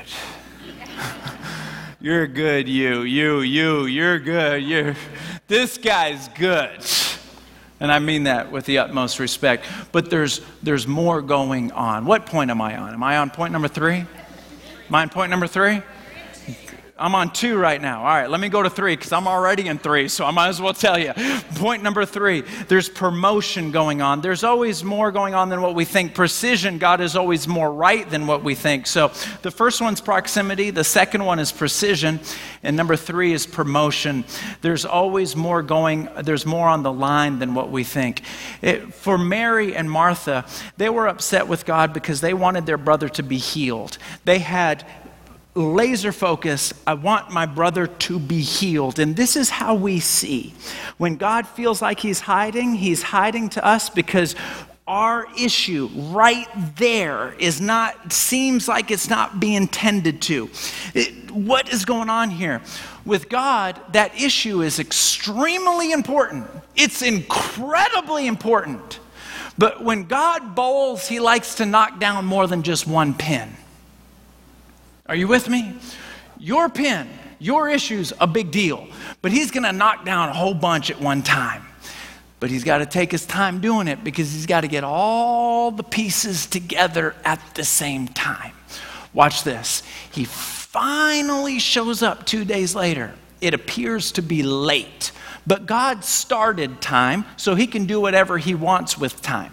you're 2.00 2.28
good, 2.28 2.70
you, 2.70 3.02
you, 3.02 3.42
you, 3.42 3.86
you're 3.86 4.20
good. 4.20 4.64
You're, 4.64 4.96
this 5.48 5.78
guy's 5.78 6.28
good. 6.30 6.86
And 7.80 7.92
I 7.92 8.00
mean 8.00 8.24
that 8.24 8.52
with 8.52 8.66
the 8.66 8.78
utmost 8.78 9.20
respect. 9.20 9.66
But 9.92 10.10
there's, 10.10 10.42
there's 10.62 10.88
more 10.88 11.22
going 11.22 11.72
on. 11.72 12.06
What 12.06 12.26
point 12.26 12.52
am 12.52 12.62
I 12.62 12.78
on? 12.78 12.94
Am 12.94 13.04
I 13.04 13.18
on 13.18 13.32
point 13.32 13.54
number 13.54 13.68
three? 13.68 13.96
Am 13.98 14.96
I 14.96 15.02
on 15.02 15.10
point 15.10 15.32
number 15.32 15.48
three? 15.48 15.82
I'm 17.02 17.16
on 17.16 17.34
two 17.34 17.58
right 17.58 17.82
now. 17.82 18.00
All 18.00 18.06
right, 18.06 18.30
let 18.30 18.40
me 18.40 18.48
go 18.48 18.62
to 18.62 18.70
three 18.70 18.96
because 18.96 19.12
I'm 19.12 19.28
already 19.28 19.68
in 19.68 19.80
three, 19.80 20.08
so 20.08 20.24
I 20.24 20.32
might 20.32 20.50
as 20.50 20.62
well 20.62 20.74
tell 20.74 21.00
you. 21.00 21.14
Point 21.56 21.82
number 21.82 22.06
three 22.06 22.42
there's 22.68 22.90
promotion 22.90 23.72
going 23.72 24.02
on. 24.02 24.22
There's 24.22 24.44
always 24.44 24.84
more 24.84 25.12
going 25.12 25.34
on 25.34 25.50
than 25.50 25.62
what 25.62 25.74
we 25.74 25.84
think. 25.84 26.14
Precision, 26.14 26.78
God 26.78 27.02
is 27.02 27.16
always 27.16 27.48
more 27.48 27.74
right 27.74 28.08
than 28.08 28.28
what 28.28 28.44
we 28.44 28.54
think. 28.54 28.86
So 28.86 29.12
the 29.42 29.50
first 29.50 29.82
one's 29.82 30.00
proximity, 30.00 30.70
the 30.70 30.84
second 30.84 31.26
one 31.26 31.40
is 31.40 31.52
precision, 31.52 32.20
and 32.62 32.78
number 32.78 32.96
three 32.96 33.34
is 33.34 33.48
promotion. 33.48 34.24
There's 34.62 34.86
always 34.86 35.36
more 35.36 35.64
going, 35.64 36.08
there's 36.24 36.46
more 36.46 36.68
on 36.68 36.84
the 36.84 36.94
line 36.94 37.40
than 37.40 37.56
what 37.56 37.72
we 37.72 37.84
think. 37.84 38.22
It, 38.62 38.94
for 38.94 39.18
Mary 39.18 39.76
and 39.76 39.90
Martha, 39.90 40.46
they 40.78 40.90
were 40.90 41.08
upset 41.08 41.48
with 41.48 41.66
God 41.66 41.94
because 41.94 42.22
they 42.22 42.36
wanted 42.36 42.68
their 42.68 42.78
brother 42.78 43.10
to 43.10 43.24
be 43.24 43.38
healed. 43.38 43.98
They 44.24 44.40
had 44.40 44.86
laser 45.54 46.12
focus. 46.12 46.74
I 46.88 46.94
want 46.94 47.32
my 47.32 47.46
brother 47.46 47.88
to 47.88 48.20
be 48.20 48.42
healed. 48.42 49.00
And 49.00 49.16
this 49.16 49.36
is 49.36 49.50
how 49.50 49.76
we 49.76 50.00
see. 50.00 50.54
When 50.98 51.18
God 51.18 51.48
feels 51.48 51.82
like 51.82 52.00
he's 52.00 52.22
hiding, 52.22 52.76
he's 52.76 53.02
hiding 53.02 53.50
to 53.50 53.66
us 53.66 53.90
because 53.90 54.36
our 54.88 55.28
issue 55.40 55.90
right 55.94 56.48
there 56.76 57.34
is 57.40 57.62
not 57.62 58.12
seems 58.12 58.68
like 58.68 58.92
it's 58.92 59.10
not 59.10 59.40
being 59.40 59.68
tended 59.68 60.22
to 60.22 60.50
it, 60.94 61.32
what 61.32 61.72
is 61.72 61.86
going 61.86 62.10
on 62.10 62.32
here 62.32 62.62
with 63.06 63.30
god 63.30 63.80
that 63.94 64.14
issue 64.20 64.62
is 64.62 64.80
extremely 64.80 65.92
important 65.92 66.46
it's 66.76 67.04
incredibly 67.04 68.26
important 68.26 69.00
but 69.58 69.84
when 69.84 70.04
god 70.04 70.56
bowls 70.56 71.08
he 71.08 71.20
likes 71.20 71.56
to 71.56 71.66
knock 71.66 72.00
down 72.00 72.26
more 72.26 72.48
than 72.48 72.64
just 72.64 72.88
one 72.88 73.14
pin 73.14 73.56
are 75.12 75.16
you 75.16 75.28
with 75.28 75.50
me? 75.50 75.76
Your 76.40 76.70
pin, 76.70 77.06
your 77.38 77.68
issue's 77.68 78.14
a 78.22 78.26
big 78.26 78.50
deal, 78.50 78.88
but 79.22 79.34
he's 79.34 79.52
going 79.52 79.66
to 79.66 79.74
knock 79.74 80.06
down 80.06 80.30
a 80.30 80.34
whole 80.34 80.54
bunch 80.54 80.90
at 80.90 81.02
one 81.02 81.22
time. 81.22 81.66
But 82.40 82.50
he's 82.50 82.64
got 82.64 82.78
to 82.78 82.86
take 82.86 83.12
his 83.12 83.26
time 83.26 83.60
doing 83.60 83.90
it 83.90 84.06
because 84.06 84.32
he's 84.32 84.46
got 84.46 84.62
to 84.62 84.70
get 84.70 84.86
all 84.86 85.70
the 85.70 85.84
pieces 85.84 86.46
together 86.46 87.14
at 87.26 87.42
the 87.56 87.66
same 87.66 88.08
time. 88.08 88.54
Watch 89.14 89.44
this. 89.44 89.84
He 90.14 90.24
finally 90.24 91.60
shows 91.60 92.02
up 92.02 92.26
two 92.26 92.46
days 92.46 92.74
later. 92.74 93.14
It 93.42 93.54
appears 93.54 94.14
to 94.14 94.22
be 94.22 94.44
late, 94.44 95.12
but 95.46 95.66
God 95.66 96.06
started 96.06 96.80
time 96.80 97.26
so 97.36 97.56
he 97.56 97.68
can 97.68 97.86
do 97.86 98.00
whatever 98.00 98.38
he 98.38 98.56
wants 98.56 98.98
with 98.98 99.22
time. 99.22 99.52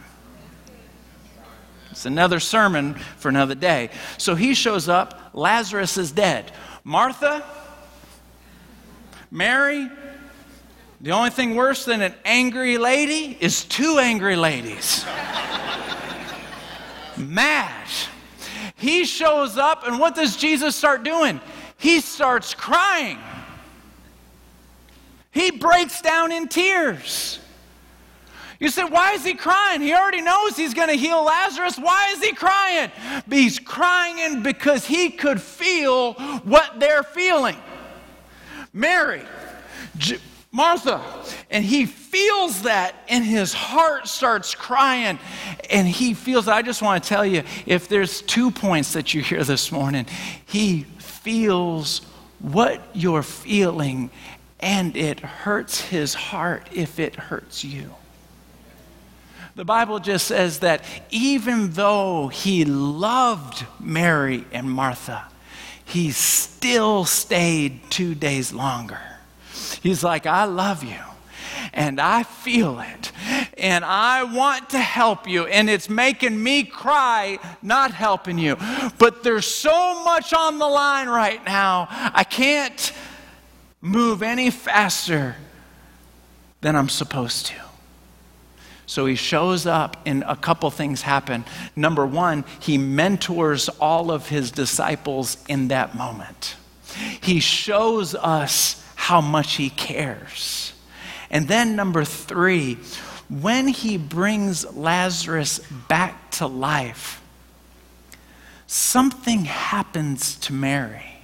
It's 1.98 2.06
another 2.06 2.38
sermon 2.38 2.94
for 2.94 3.28
another 3.28 3.56
day. 3.56 3.90
So 4.18 4.36
he 4.36 4.54
shows 4.54 4.88
up, 4.88 5.32
Lazarus 5.34 5.98
is 5.98 6.12
dead. 6.12 6.52
Martha, 6.84 7.44
Mary, 9.32 9.90
the 11.00 11.10
only 11.10 11.30
thing 11.30 11.56
worse 11.56 11.84
than 11.84 12.00
an 12.00 12.14
angry 12.24 12.78
lady 12.78 13.36
is 13.40 13.64
two 13.64 13.98
angry 13.98 14.36
ladies. 14.36 15.04
Mad. 17.16 17.88
He 18.76 19.04
shows 19.04 19.58
up, 19.58 19.84
and 19.84 19.98
what 19.98 20.14
does 20.14 20.36
Jesus 20.36 20.76
start 20.76 21.02
doing? 21.02 21.40
He 21.78 22.00
starts 22.00 22.54
crying. 22.54 23.18
He 25.32 25.50
breaks 25.50 26.00
down 26.00 26.30
in 26.30 26.46
tears. 26.46 27.40
You 28.58 28.68
said, 28.70 28.86
why 28.86 29.12
is 29.12 29.24
he 29.24 29.34
crying? 29.34 29.80
He 29.80 29.94
already 29.94 30.20
knows 30.20 30.56
he's 30.56 30.74
going 30.74 30.88
to 30.88 30.94
heal 30.96 31.22
Lazarus. 31.22 31.78
Why 31.78 32.10
is 32.12 32.22
he 32.22 32.32
crying? 32.32 32.90
He's 33.30 33.60
crying 33.60 34.42
because 34.42 34.84
he 34.84 35.10
could 35.10 35.40
feel 35.40 36.14
what 36.42 36.80
they're 36.80 37.04
feeling. 37.04 37.56
Mary, 38.72 39.22
J- 39.96 40.18
Martha, 40.50 41.00
and 41.50 41.64
he 41.64 41.86
feels 41.86 42.62
that, 42.62 42.96
and 43.08 43.24
his 43.24 43.52
heart 43.52 44.08
starts 44.08 44.54
crying, 44.54 45.18
and 45.70 45.86
he 45.86 46.14
feels 46.14 46.46
that. 46.46 46.54
I 46.54 46.62
just 46.62 46.82
want 46.82 47.02
to 47.02 47.08
tell 47.08 47.24
you 47.24 47.44
if 47.64 47.88
there's 47.88 48.22
two 48.22 48.50
points 48.50 48.92
that 48.94 49.14
you 49.14 49.22
hear 49.22 49.44
this 49.44 49.70
morning, 49.70 50.06
he 50.46 50.82
feels 50.98 52.00
what 52.40 52.82
you're 52.92 53.22
feeling, 53.22 54.10
and 54.58 54.96
it 54.96 55.20
hurts 55.20 55.80
his 55.80 56.14
heart 56.14 56.68
if 56.72 56.98
it 56.98 57.14
hurts 57.14 57.62
you. 57.62 57.94
The 59.58 59.64
Bible 59.64 59.98
just 59.98 60.28
says 60.28 60.60
that 60.60 60.84
even 61.10 61.72
though 61.72 62.28
he 62.28 62.64
loved 62.64 63.66
Mary 63.80 64.44
and 64.52 64.70
Martha, 64.70 65.26
he 65.84 66.12
still 66.12 67.04
stayed 67.04 67.80
two 67.90 68.14
days 68.14 68.52
longer. 68.52 69.00
He's 69.82 70.04
like, 70.04 70.26
I 70.26 70.44
love 70.44 70.84
you 70.84 71.00
and 71.72 72.00
I 72.00 72.22
feel 72.22 72.78
it 72.78 73.10
and 73.58 73.84
I 73.84 74.22
want 74.22 74.70
to 74.70 74.78
help 74.78 75.26
you 75.26 75.46
and 75.46 75.68
it's 75.68 75.90
making 75.90 76.40
me 76.40 76.62
cry 76.62 77.40
not 77.60 77.90
helping 77.90 78.38
you. 78.38 78.56
But 78.96 79.24
there's 79.24 79.48
so 79.48 80.04
much 80.04 80.32
on 80.32 80.60
the 80.60 80.68
line 80.68 81.08
right 81.08 81.44
now, 81.44 81.88
I 81.90 82.22
can't 82.22 82.92
move 83.80 84.22
any 84.22 84.50
faster 84.52 85.34
than 86.60 86.76
I'm 86.76 86.88
supposed 86.88 87.46
to. 87.46 87.67
So 88.88 89.04
he 89.04 89.16
shows 89.16 89.66
up, 89.66 89.98
and 90.06 90.24
a 90.26 90.34
couple 90.34 90.70
things 90.70 91.02
happen. 91.02 91.44
Number 91.76 92.06
one, 92.06 92.46
he 92.58 92.78
mentors 92.78 93.68
all 93.68 94.10
of 94.10 94.30
his 94.30 94.50
disciples 94.50 95.36
in 95.46 95.68
that 95.68 95.94
moment. 95.94 96.56
He 97.20 97.38
shows 97.38 98.14
us 98.14 98.82
how 98.94 99.20
much 99.20 99.56
he 99.56 99.68
cares. 99.68 100.72
And 101.30 101.48
then, 101.48 101.76
number 101.76 102.02
three, 102.02 102.78
when 103.28 103.68
he 103.68 103.98
brings 103.98 104.64
Lazarus 104.74 105.58
back 105.86 106.30
to 106.32 106.46
life, 106.46 107.20
something 108.66 109.44
happens 109.44 110.36
to 110.36 110.54
Mary 110.54 111.20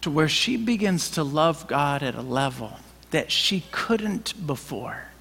to 0.00 0.10
where 0.10 0.28
she 0.28 0.56
begins 0.56 1.08
to 1.10 1.22
love 1.22 1.68
God 1.68 2.02
at 2.02 2.16
a 2.16 2.20
level 2.20 2.80
that 3.12 3.30
she 3.30 3.62
couldn't 3.70 4.44
before. 4.44 5.11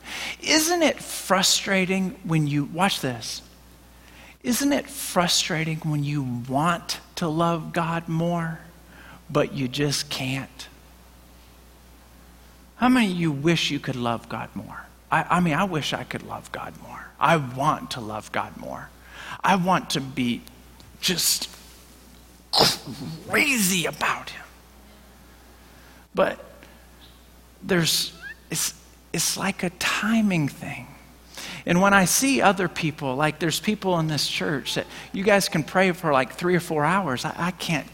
Isn't 0.42 0.82
it 0.82 1.00
frustrating 1.00 2.16
when 2.24 2.48
you, 2.48 2.66
watch 2.66 3.02
this, 3.02 3.42
isn't 4.44 4.74
it 4.74 4.90
frustrating 4.90 5.78
when 5.80 6.04
you 6.04 6.24
want 6.24 7.00
to 7.16 7.28
love 7.28 7.74
God 7.74 8.08
more, 8.08 8.60
but 9.30 9.54
you 9.54 9.68
just 9.68 10.10
can't? 10.10 10.68
How 12.78 12.90
many 12.90 13.12
of 13.12 13.18
you 13.18 13.32
wish 13.32 13.70
you 13.70 13.80
could 13.80 13.96
love 13.96 14.28
God 14.28 14.50
more? 14.56 14.86
I, 15.12 15.38
I 15.38 15.40
mean, 15.40 15.54
I 15.54 15.66
wish 15.66 15.94
I 15.94 16.04
could 16.04 16.24
love 16.24 16.52
God 16.52 16.74
more. 16.82 17.12
I 17.20 17.38
want 17.38 17.92
to 17.92 18.02
love 18.02 18.32
God 18.32 18.58
more. 18.58 18.90
I 19.44 19.56
want 19.56 19.92
to 19.92 20.02
be 20.02 20.42
just 21.00 21.48
crazy 23.28 23.86
about 23.86 24.32
Him. 24.32 24.46
But 26.16 26.44
there's, 27.62 28.14
it's, 28.50 28.74
it's 29.14 29.38
like 29.38 29.64
a 29.64 29.70
timing 29.72 30.48
thing. 30.48 30.88
And 31.66 31.82
when 31.82 31.94
I 31.94 32.06
see 32.06 32.42
other 32.42 32.68
people, 32.68 33.16
like 33.16 33.40
there's 33.40 33.60
people 33.60 34.00
in 34.00 34.08
this 34.08 34.28
church 34.28 34.76
that 34.76 34.88
you 35.14 35.24
guys 35.24 35.48
can 35.48 35.64
pray 35.64 35.92
for 35.92 36.12
like 36.12 36.34
three 36.34 36.56
or 36.56 36.60
four 36.60 36.86
hours. 36.86 37.24
I, 37.24 37.34
I 37.38 37.52
can't, 37.52 37.86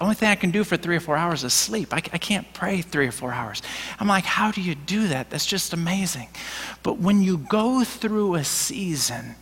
only 0.00 0.14
thing 0.14 0.28
I 0.28 0.34
can 0.34 0.50
do 0.50 0.62
for 0.62 0.76
three 0.76 0.96
or 0.96 1.00
four 1.00 1.16
hours 1.16 1.42
is 1.44 1.54
sleep. 1.54 1.92
I, 1.92 1.98
I 2.12 2.18
can't 2.18 2.46
pray 2.52 2.82
three 2.82 3.06
or 3.06 3.12
four 3.12 3.32
hours. 3.32 3.62
I'm 3.98 4.08
like, 4.08 4.24
how 4.24 4.50
do 4.50 4.60
you 4.60 4.74
do 4.74 5.08
that? 5.08 5.30
That's 5.30 5.46
just 5.46 5.72
amazing. 5.72 6.28
But 6.82 6.98
when 6.98 7.22
you 7.22 7.38
go 7.38 7.82
through 7.82 8.34
a 8.34 8.44
season 8.44 9.36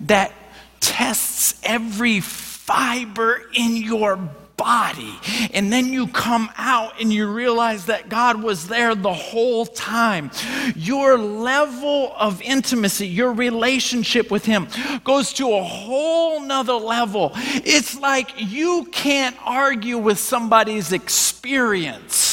that 0.00 0.32
tests 0.80 1.60
every 1.62 2.20
fiber 2.20 3.42
in 3.54 3.76
your 3.76 4.16
body. 4.62 5.18
And 5.52 5.72
then 5.72 5.92
you 5.92 6.06
come 6.06 6.48
out 6.56 7.00
and 7.00 7.12
you 7.12 7.26
realize 7.26 7.86
that 7.86 8.08
God 8.08 8.40
was 8.40 8.68
there 8.68 8.94
the 8.94 9.12
whole 9.12 9.66
time. 9.66 10.30
Your 10.76 11.18
level 11.18 12.14
of 12.16 12.40
intimacy, 12.42 13.08
your 13.08 13.32
relationship 13.32 14.30
with 14.30 14.44
Him 14.44 14.68
goes 15.02 15.32
to 15.34 15.52
a 15.52 15.62
whole 15.64 16.40
nother 16.40 16.74
level. 16.74 17.32
It's 17.34 17.98
like 17.98 18.30
you 18.36 18.84
can't 18.92 19.36
argue 19.44 19.98
with 19.98 20.20
somebody's 20.20 20.92
experience. 20.92 22.30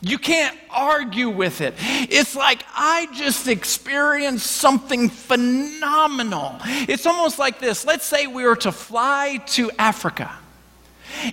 You 0.00 0.16
can't 0.16 0.56
argue 0.70 1.28
with 1.28 1.60
it. 1.60 1.74
It's 1.78 2.34
like 2.34 2.64
I 2.74 3.08
just 3.14 3.46
experienced 3.46 4.46
something 4.50 5.10
phenomenal. 5.10 6.56
It's 6.64 7.04
almost 7.04 7.38
like 7.38 7.60
this. 7.60 7.84
Let's 7.84 8.06
say 8.06 8.26
we 8.26 8.44
were 8.44 8.56
to 8.56 8.72
fly 8.72 9.36
to 9.48 9.70
Africa 9.78 10.38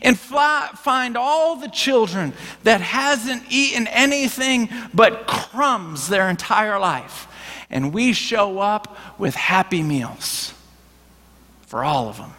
and 0.02 0.18
fly, 0.18 0.70
find 0.76 1.18
all 1.18 1.56
the 1.56 1.70
children 1.70 2.34
that 2.63 2.82
hasn't 2.82 3.44
eaten 3.50 3.88
anything 3.88 4.70
but 4.94 5.28
crumbs 5.28 6.08
their 6.08 6.30
entire 6.30 6.80
life. 6.80 7.28
And 7.70 7.94
we 7.94 8.13
show 8.13 8.60
up 8.60 8.98
with 9.20 9.36
happy 9.36 9.84
meals 9.84 10.54
for 11.68 11.84
all 11.84 12.10
of 12.10 12.18
them. 12.18 12.34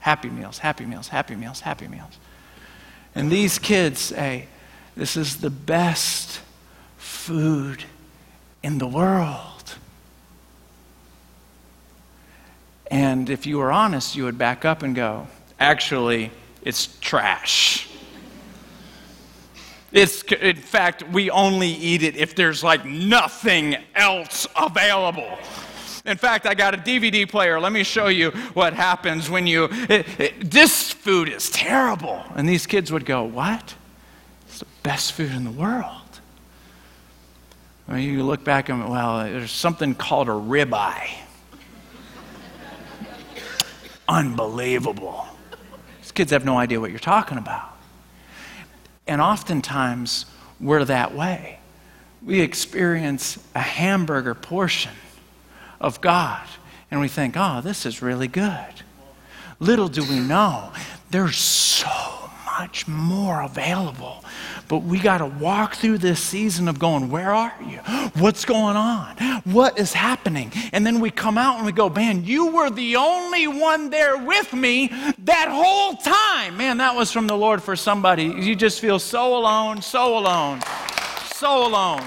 Happy 0.00 0.30
meals, 0.30 0.58
happy 0.58 0.86
meals, 0.86 1.08
happy 1.08 1.34
meals, 1.34 1.60
happy 1.60 1.88
meals. 1.88 2.18
And 3.14 3.30
these 3.30 3.58
kids 3.58 3.98
say, 3.98 4.46
This 4.96 5.16
is 5.16 5.38
the 5.38 5.50
best 5.50 6.40
food 6.96 7.84
in 8.62 8.78
the 8.78 8.86
world. 8.86 9.74
And 12.90 13.28
if 13.28 13.46
you 13.46 13.58
were 13.58 13.72
honest, 13.72 14.16
you 14.16 14.24
would 14.24 14.38
back 14.38 14.64
up 14.64 14.82
and 14.82 14.94
go, 14.94 15.26
Actually, 15.58 16.30
it's 16.68 16.98
trash. 17.00 17.88
It's, 19.90 20.22
in 20.24 20.56
fact, 20.56 21.02
we 21.08 21.30
only 21.30 21.70
eat 21.70 22.02
it 22.02 22.14
if 22.14 22.34
there's 22.34 22.62
like 22.62 22.84
nothing 22.84 23.74
else 23.94 24.46
available. 24.54 25.38
In 26.04 26.18
fact, 26.18 26.44
I 26.44 26.52
got 26.52 26.74
a 26.74 26.76
DVD 26.76 27.26
player. 27.26 27.58
Let 27.58 27.72
me 27.72 27.84
show 27.84 28.08
you 28.08 28.32
what 28.52 28.74
happens 28.74 29.30
when 29.30 29.46
you. 29.46 29.70
It, 29.88 30.20
it, 30.20 30.50
this 30.50 30.92
food 30.92 31.30
is 31.30 31.48
terrible. 31.48 32.22
And 32.36 32.46
these 32.46 32.66
kids 32.66 32.92
would 32.92 33.06
go, 33.06 33.24
What? 33.24 33.74
It's 34.46 34.58
the 34.58 34.66
best 34.82 35.14
food 35.14 35.32
in 35.32 35.44
the 35.44 35.50
world. 35.50 36.20
Well, 37.88 37.98
you 37.98 38.24
look 38.24 38.44
back 38.44 38.68
and, 38.68 38.90
well, 38.90 39.24
there's 39.24 39.52
something 39.52 39.94
called 39.94 40.28
a 40.28 40.32
ribeye. 40.32 41.08
Unbelievable 44.06 45.27
kids 46.18 46.32
have 46.32 46.44
no 46.44 46.58
idea 46.58 46.80
what 46.80 46.90
you're 46.90 46.98
talking 46.98 47.38
about. 47.38 47.76
And 49.06 49.20
oftentimes, 49.20 50.26
we're 50.58 50.84
that 50.84 51.14
way. 51.14 51.60
We 52.24 52.40
experience 52.40 53.38
a 53.54 53.60
hamburger 53.60 54.34
portion 54.34 54.90
of 55.80 56.00
God, 56.00 56.44
and 56.90 57.00
we 57.00 57.06
think, 57.06 57.36
oh, 57.36 57.60
this 57.60 57.86
is 57.86 58.02
really 58.02 58.26
good. 58.26 58.82
Little 59.60 59.86
do 59.86 60.02
we 60.02 60.18
know, 60.18 60.72
there's 61.12 61.36
so 61.36 62.28
much 62.58 62.88
more 62.88 63.40
available 63.42 64.24
but 64.68 64.82
we 64.82 64.98
got 64.98 65.18
to 65.18 65.26
walk 65.26 65.74
through 65.74 65.98
this 65.98 66.22
season 66.22 66.68
of 66.68 66.78
going, 66.78 67.10
Where 67.10 67.32
are 67.32 67.54
you? 67.66 67.78
What's 68.20 68.44
going 68.44 68.76
on? 68.76 69.16
What 69.44 69.78
is 69.78 69.92
happening? 69.92 70.52
And 70.72 70.86
then 70.86 71.00
we 71.00 71.10
come 71.10 71.38
out 71.38 71.56
and 71.56 71.66
we 71.66 71.72
go, 71.72 71.88
Man, 71.88 72.24
you 72.24 72.52
were 72.52 72.70
the 72.70 72.96
only 72.96 73.48
one 73.48 73.90
there 73.90 74.18
with 74.18 74.52
me 74.52 74.88
that 75.24 75.48
whole 75.50 75.96
time. 75.96 76.56
Man, 76.56 76.78
that 76.78 76.94
was 76.94 77.10
from 77.10 77.26
the 77.26 77.36
Lord 77.36 77.62
for 77.62 77.76
somebody. 77.76 78.24
You 78.24 78.54
just 78.54 78.80
feel 78.80 78.98
so 78.98 79.36
alone, 79.36 79.82
so 79.82 80.18
alone, 80.18 80.60
so 81.32 81.66
alone 81.66 82.06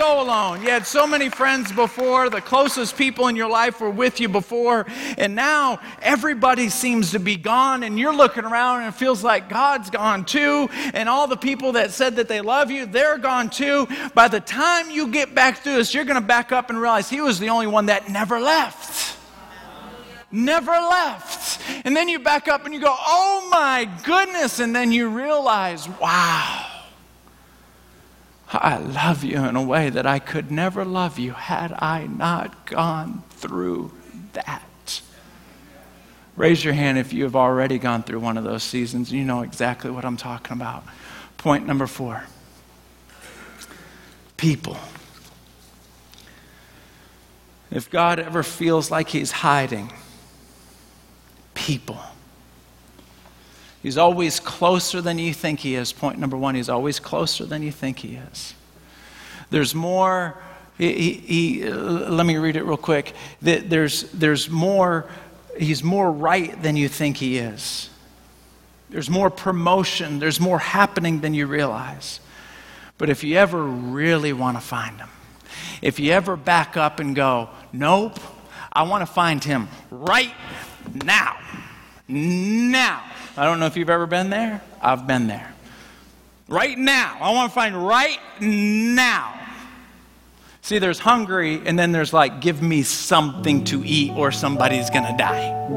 so 0.00 0.22
alone. 0.22 0.62
You 0.62 0.70
had 0.70 0.86
so 0.86 1.06
many 1.06 1.28
friends 1.28 1.70
before, 1.72 2.30
the 2.30 2.40
closest 2.40 2.96
people 2.96 3.28
in 3.28 3.36
your 3.36 3.50
life 3.50 3.82
were 3.82 3.90
with 3.90 4.18
you 4.18 4.30
before, 4.30 4.86
and 5.18 5.34
now 5.34 5.78
everybody 6.00 6.70
seems 6.70 7.10
to 7.10 7.18
be 7.18 7.36
gone, 7.36 7.82
and 7.82 7.98
you're 7.98 8.16
looking 8.16 8.44
around 8.44 8.78
and 8.78 8.88
it 8.88 8.96
feels 8.96 9.22
like 9.22 9.50
God's 9.50 9.90
gone 9.90 10.24
too, 10.24 10.70
and 10.94 11.06
all 11.06 11.26
the 11.26 11.36
people 11.36 11.72
that 11.72 11.90
said 11.90 12.16
that 12.16 12.28
they 12.28 12.40
love 12.40 12.70
you, 12.70 12.86
they're 12.86 13.18
gone 13.18 13.50
too. 13.50 13.86
By 14.14 14.28
the 14.28 14.40
time 14.40 14.90
you 14.90 15.08
get 15.08 15.34
back 15.34 15.58
through 15.58 15.74
this, 15.74 15.92
you're 15.92 16.06
going 16.06 16.14
to 16.14 16.26
back 16.26 16.50
up 16.50 16.70
and 16.70 16.80
realize 16.80 17.10
He 17.10 17.20
was 17.20 17.38
the 17.38 17.50
only 17.50 17.66
one 17.66 17.84
that 17.86 18.08
never 18.08 18.40
left 18.40 19.18
never 20.32 20.70
left. 20.70 21.60
And 21.84 21.96
then 21.96 22.08
you 22.08 22.20
back 22.20 22.46
up 22.46 22.64
and 22.64 22.72
you 22.72 22.80
go, 22.80 22.94
oh 22.96 23.48
my 23.50 23.90
goodness. 24.04 24.60
And 24.60 24.72
then 24.72 24.92
you 24.92 25.08
realize, 25.08 25.88
wow, 26.00 26.69
I 28.52 28.78
love 28.78 29.22
you 29.22 29.38
in 29.44 29.56
a 29.56 29.62
way 29.62 29.90
that 29.90 30.06
I 30.06 30.18
could 30.18 30.50
never 30.50 30.84
love 30.84 31.18
you 31.18 31.32
had 31.32 31.72
I 31.72 32.06
not 32.06 32.66
gone 32.66 33.22
through 33.30 33.92
that. 34.32 35.00
Raise 36.36 36.64
your 36.64 36.74
hand 36.74 36.98
if 36.98 37.12
you 37.12 37.24
have 37.24 37.36
already 37.36 37.78
gone 37.78 38.02
through 38.02 38.20
one 38.20 38.36
of 38.36 38.44
those 38.44 38.62
seasons. 38.62 39.12
You 39.12 39.24
know 39.24 39.42
exactly 39.42 39.90
what 39.90 40.04
I'm 40.04 40.16
talking 40.16 40.56
about. 40.56 40.84
Point 41.36 41.66
number 41.66 41.86
four 41.86 42.24
people. 44.36 44.78
If 47.70 47.90
God 47.90 48.18
ever 48.18 48.42
feels 48.42 48.90
like 48.90 49.10
He's 49.10 49.30
hiding, 49.30 49.92
people. 51.54 52.00
He's 53.82 53.96
always 53.96 54.40
closer 54.40 55.00
than 55.00 55.18
you 55.18 55.32
think 55.32 55.60
he 55.60 55.74
is. 55.74 55.92
Point 55.92 56.18
number 56.18 56.36
one, 56.36 56.54
he's 56.54 56.68
always 56.68 57.00
closer 57.00 57.44
than 57.44 57.62
you 57.62 57.72
think 57.72 58.00
he 58.00 58.16
is. 58.16 58.54
There's 59.48 59.74
more, 59.74 60.36
he, 60.76 61.12
he, 61.12 61.68
uh, 61.68 61.74
let 61.74 62.26
me 62.26 62.36
read 62.36 62.56
it 62.56 62.64
real 62.64 62.76
quick. 62.76 63.14
There's, 63.40 64.02
there's 64.12 64.50
more, 64.50 65.06
he's 65.58 65.82
more 65.82 66.12
right 66.12 66.62
than 66.62 66.76
you 66.76 66.88
think 66.88 67.16
he 67.16 67.38
is. 67.38 67.88
There's 68.90 69.08
more 69.08 69.30
promotion, 69.30 70.18
there's 70.18 70.40
more 70.40 70.58
happening 70.58 71.20
than 71.20 71.32
you 71.32 71.46
realize. 71.46 72.20
But 72.98 73.08
if 73.08 73.24
you 73.24 73.36
ever 73.36 73.62
really 73.62 74.32
want 74.32 74.56
to 74.56 74.60
find 74.60 74.98
him, 74.98 75.08
if 75.80 75.98
you 75.98 76.12
ever 76.12 76.36
back 76.36 76.76
up 76.76 77.00
and 77.00 77.16
go, 77.16 77.48
nope, 77.72 78.18
I 78.72 78.82
want 78.82 79.02
to 79.02 79.06
find 79.06 79.42
him 79.42 79.68
right 79.90 80.34
now, 80.92 81.38
now 82.08 83.04
I 83.40 83.44
don't 83.44 83.58
know 83.58 83.64
if 83.64 83.74
you've 83.78 83.88
ever 83.88 84.06
been 84.06 84.28
there. 84.28 84.60
I've 84.82 85.06
been 85.06 85.26
there. 85.26 85.50
Right 86.46 86.76
now. 86.76 87.16
I 87.22 87.32
want 87.32 87.50
to 87.50 87.54
find 87.54 87.86
right 87.86 88.18
now. 88.38 89.34
See, 90.60 90.78
there's 90.78 90.98
hungry, 90.98 91.62
and 91.64 91.78
then 91.78 91.90
there's 91.90 92.12
like, 92.12 92.42
give 92.42 92.60
me 92.60 92.82
something 92.82 93.64
to 93.64 93.82
eat 93.82 94.12
or 94.12 94.30
somebody's 94.30 94.90
going 94.90 95.06
to 95.06 95.16
die. 95.16 95.68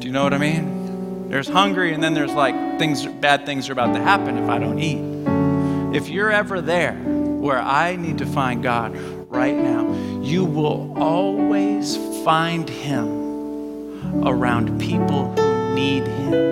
Do 0.00 0.06
you 0.06 0.12
know 0.12 0.22
what 0.22 0.34
I 0.34 0.38
mean? 0.38 1.30
There's 1.30 1.48
hungry, 1.48 1.94
and 1.94 2.02
then 2.02 2.12
there's 2.12 2.34
like, 2.34 2.78
things, 2.78 3.06
bad 3.06 3.46
things 3.46 3.70
are 3.70 3.72
about 3.72 3.94
to 3.94 4.02
happen 4.02 4.36
if 4.36 4.50
I 4.50 4.58
don't 4.58 4.78
eat. 4.78 5.96
If 5.96 6.10
you're 6.10 6.30
ever 6.30 6.60
there 6.60 6.92
where 6.92 7.58
I 7.58 7.96
need 7.96 8.18
to 8.18 8.26
find 8.26 8.62
God 8.62 8.94
right 9.30 9.56
now, 9.56 9.90
you 10.20 10.44
will 10.44 10.94
always 10.98 11.96
find 12.22 12.68
Him 12.68 14.26
around 14.26 14.78
people 14.78 15.34
need 15.74 16.06
him. 16.06 16.50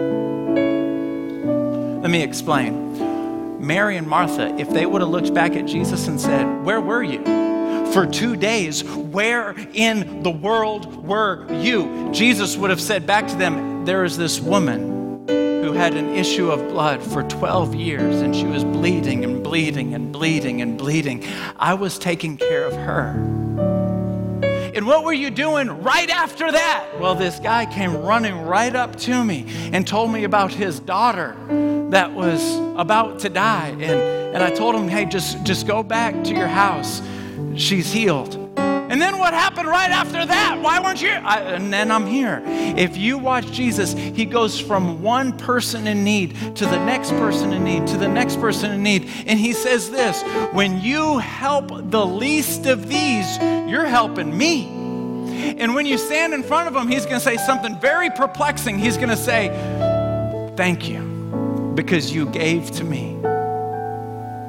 Let 2.03 2.11
me 2.11 2.23
explain. 2.23 2.87
Mary 3.65 3.97
and 3.97 4.07
Martha, 4.07 4.55
if 4.59 4.71
they 4.71 4.87
would 4.87 5.01
have 5.03 5.11
looked 5.11 5.35
back 5.35 5.57
at 5.57 5.67
Jesus 5.67 6.07
and 6.09 6.21
said, 6.21 6.65
Where 6.65 6.81
were 6.81 7.03
you? 7.03 7.23
For 7.93 8.07
two 8.07 8.37
days, 8.37 8.85
where 8.85 9.55
in 9.75 10.23
the 10.23 10.31
world 10.31 11.07
were 11.07 11.51
you? 11.53 12.11
Jesus 12.13 12.57
would 12.57 12.71
have 12.71 12.81
said 12.81 13.07
back 13.07 13.27
to 13.29 13.35
them, 13.37 13.85
There 13.85 14.05
is 14.05 14.17
this 14.17 14.41
woman 14.41 15.27
who 15.27 15.73
had 15.73 15.95
an 15.95 16.15
issue 16.15 16.51
of 16.51 16.69
blood 16.69 17.03
for 17.03 17.23
12 17.25 17.75
years 17.75 18.21
and 18.21 18.35
she 18.35 18.47
was 18.47 18.65
bleeding 18.65 19.25
and 19.25 19.43
bleeding 19.43 19.93
and 19.93 20.13
bleeding 20.13 20.63
and 20.63 20.79
bleeding. 20.79 21.25
I 21.57 21.75
was 21.75 21.99
taking 21.99 22.37
care 22.37 22.65
of 22.65 22.73
her. 22.75 23.38
And 24.79 24.87
what 24.87 25.03
were 25.03 25.13
you 25.13 25.31
doing 25.31 25.83
right 25.83 26.09
after 26.09 26.53
that? 26.53 27.01
Well, 27.01 27.17
this 27.17 27.41
guy 27.41 27.67
came 27.67 27.97
running 27.97 28.43
right 28.43 28.77
up 28.77 28.95
to 29.01 29.25
me 29.25 29.45
and 29.73 29.85
told 29.85 30.13
me 30.13 30.23
about 30.23 30.53
his 30.53 30.79
daughter 30.79 31.37
that 31.91 32.13
was 32.13 32.59
about 32.77 33.19
to 33.21 33.29
die. 33.29 33.71
And, 33.71 33.83
and 33.83 34.41
I 34.41 34.51
told 34.51 34.77
him, 34.77 34.87
hey, 34.87 35.05
just, 35.05 35.43
just 35.43 35.67
go 35.67 35.83
back 35.83 36.23
to 36.23 36.33
your 36.33 36.47
house. 36.47 37.03
She's 37.57 37.91
healed. 37.91 38.48
And 38.99 39.03
then 39.05 39.19
what 39.21 39.33
happened 39.33 39.69
right 39.69 39.93
after 39.93 40.27
that? 40.27 40.61
Why 40.61 40.81
weren't 40.81 41.01
you? 41.01 41.11
I, 41.11 41.39
and 41.39 41.73
then 41.73 41.93
I'm 41.93 42.05
here. 42.05 42.43
If 42.45 42.97
you 42.97 43.17
watch 43.17 43.47
Jesus, 43.53 43.93
he 43.93 44.25
goes 44.25 44.59
from 44.59 45.05
one 45.05 45.39
person 45.39 45.87
in 45.87 46.03
need 46.03 46.35
to 46.57 46.67
the 46.67 46.85
next 46.85 47.11
person 47.11 47.53
in 47.53 47.63
need 47.63 47.87
to 47.87 47.97
the 47.97 48.09
next 48.09 48.41
person 48.41 48.73
in 48.73 48.83
need. 48.83 49.09
And 49.25 49.39
he 49.39 49.53
says 49.53 49.89
this 49.93 50.21
when 50.53 50.81
you 50.81 51.19
help 51.19 51.69
the 51.93 52.05
least 52.05 52.67
of 52.67 52.89
these, 52.89 53.39
you're 53.71 53.87
helping 53.87 54.37
me. 54.37 54.67
And 54.67 55.77
when 55.77 55.87
you 55.87 55.97
stand 55.97 56.35
in 56.35 56.43
front 56.43 56.67
of 56.67 56.75
him, 56.75 56.89
he's 56.89 57.05
going 57.05 57.21
to 57.21 57.25
say 57.25 57.37
something 57.37 57.79
very 57.79 58.11
perplexing. 58.11 58.81
He's 58.81 58.97
going 58.97 59.11
to 59.11 59.17
say, 59.17 59.47
Thank 60.57 60.89
you 60.89 61.73
because 61.77 62.13
you 62.13 62.27
gave 62.31 62.73
to 62.73 62.83
me 62.83 63.17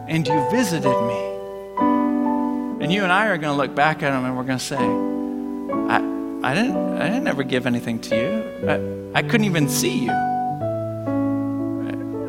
and 0.07 0.27
you 0.27 0.49
visited 0.49 0.99
me. 1.05 1.28
And 2.89 2.95
you 2.95 3.03
and 3.03 3.11
I 3.13 3.27
are 3.27 3.37
going 3.37 3.53
to 3.53 3.55
look 3.55 3.75
back 3.75 4.01
at 4.01 4.11
him 4.11 4.25
and 4.25 4.35
we're 4.35 4.45
going 4.45 4.57
to 4.57 4.65
say, 4.65 4.75
I, 4.75 5.97
I, 6.43 6.55
didn't, 6.55 6.97
I 6.97 7.07
didn't 7.07 7.27
ever 7.27 7.43
give 7.43 7.67
anything 7.67 7.99
to 7.99 8.15
you. 8.15 8.67
I, 9.13 9.19
I 9.19 9.21
couldn't 9.21 9.45
even 9.45 9.69
see 9.69 10.05
you. 10.05 10.11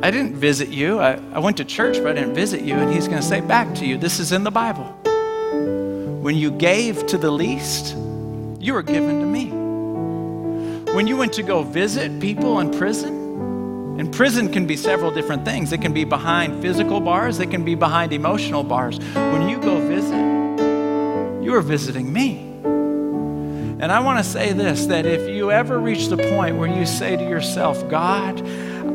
I 0.02 0.10
didn't 0.10 0.34
visit 0.34 0.68
you. 0.68 1.00
I, 1.00 1.18
I 1.32 1.38
went 1.38 1.56
to 1.56 1.64
church, 1.64 1.96
but 1.96 2.08
I 2.08 2.12
didn't 2.12 2.34
visit 2.34 2.60
you. 2.60 2.74
And 2.74 2.92
he's 2.92 3.08
going 3.08 3.22
to 3.22 3.26
say 3.26 3.40
back 3.40 3.74
to 3.76 3.86
you, 3.86 3.96
This 3.96 4.20
is 4.20 4.32
in 4.32 4.44
the 4.44 4.50
Bible. 4.50 4.84
When 6.20 6.36
you 6.36 6.50
gave 6.50 7.06
to 7.06 7.16
the 7.16 7.30
least, 7.30 7.96
you 8.62 8.74
were 8.74 8.82
given 8.82 9.18
to 9.20 9.24
me. 9.24 9.46
When 10.92 11.06
you 11.06 11.16
went 11.16 11.32
to 11.32 11.42
go 11.42 11.62
visit 11.62 12.20
people 12.20 12.60
in 12.60 12.70
prison, 12.70 13.98
and 13.98 14.12
prison 14.12 14.52
can 14.52 14.66
be 14.66 14.76
several 14.76 15.10
different 15.10 15.46
things. 15.46 15.72
It 15.72 15.80
can 15.80 15.94
be 15.94 16.04
behind 16.04 16.60
physical 16.60 17.00
bars, 17.00 17.38
it 17.38 17.50
can 17.50 17.64
be 17.64 17.76
behind 17.76 18.12
emotional 18.12 18.62
bars. 18.62 18.98
When 19.14 19.48
you 19.48 19.58
go 19.58 19.80
visit, 19.88 20.29
you 21.42 21.54
are 21.54 21.62
visiting 21.62 22.12
me. 22.12 22.50
And 23.80 23.90
I 23.90 24.00
want 24.00 24.18
to 24.18 24.24
say 24.24 24.52
this 24.52 24.86
that 24.86 25.06
if 25.06 25.28
you 25.28 25.50
ever 25.50 25.78
reach 25.78 26.08
the 26.08 26.18
point 26.18 26.56
where 26.56 26.68
you 26.68 26.84
say 26.84 27.16
to 27.16 27.22
yourself, 27.22 27.88
God, 27.88 28.42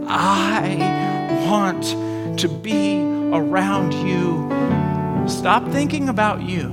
I 0.08 1.46
want 1.50 2.40
to 2.40 2.48
be 2.48 3.02
around 3.02 3.94
you, 3.94 5.28
stop 5.28 5.68
thinking 5.72 6.08
about 6.08 6.44
you 6.44 6.68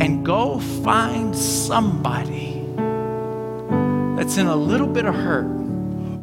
and 0.00 0.26
go 0.26 0.58
find 0.58 1.36
somebody 1.36 2.64
that's 4.16 4.36
in 4.36 4.46
a 4.48 4.56
little 4.56 4.88
bit 4.88 5.04
of 5.04 5.14
hurt 5.14 5.46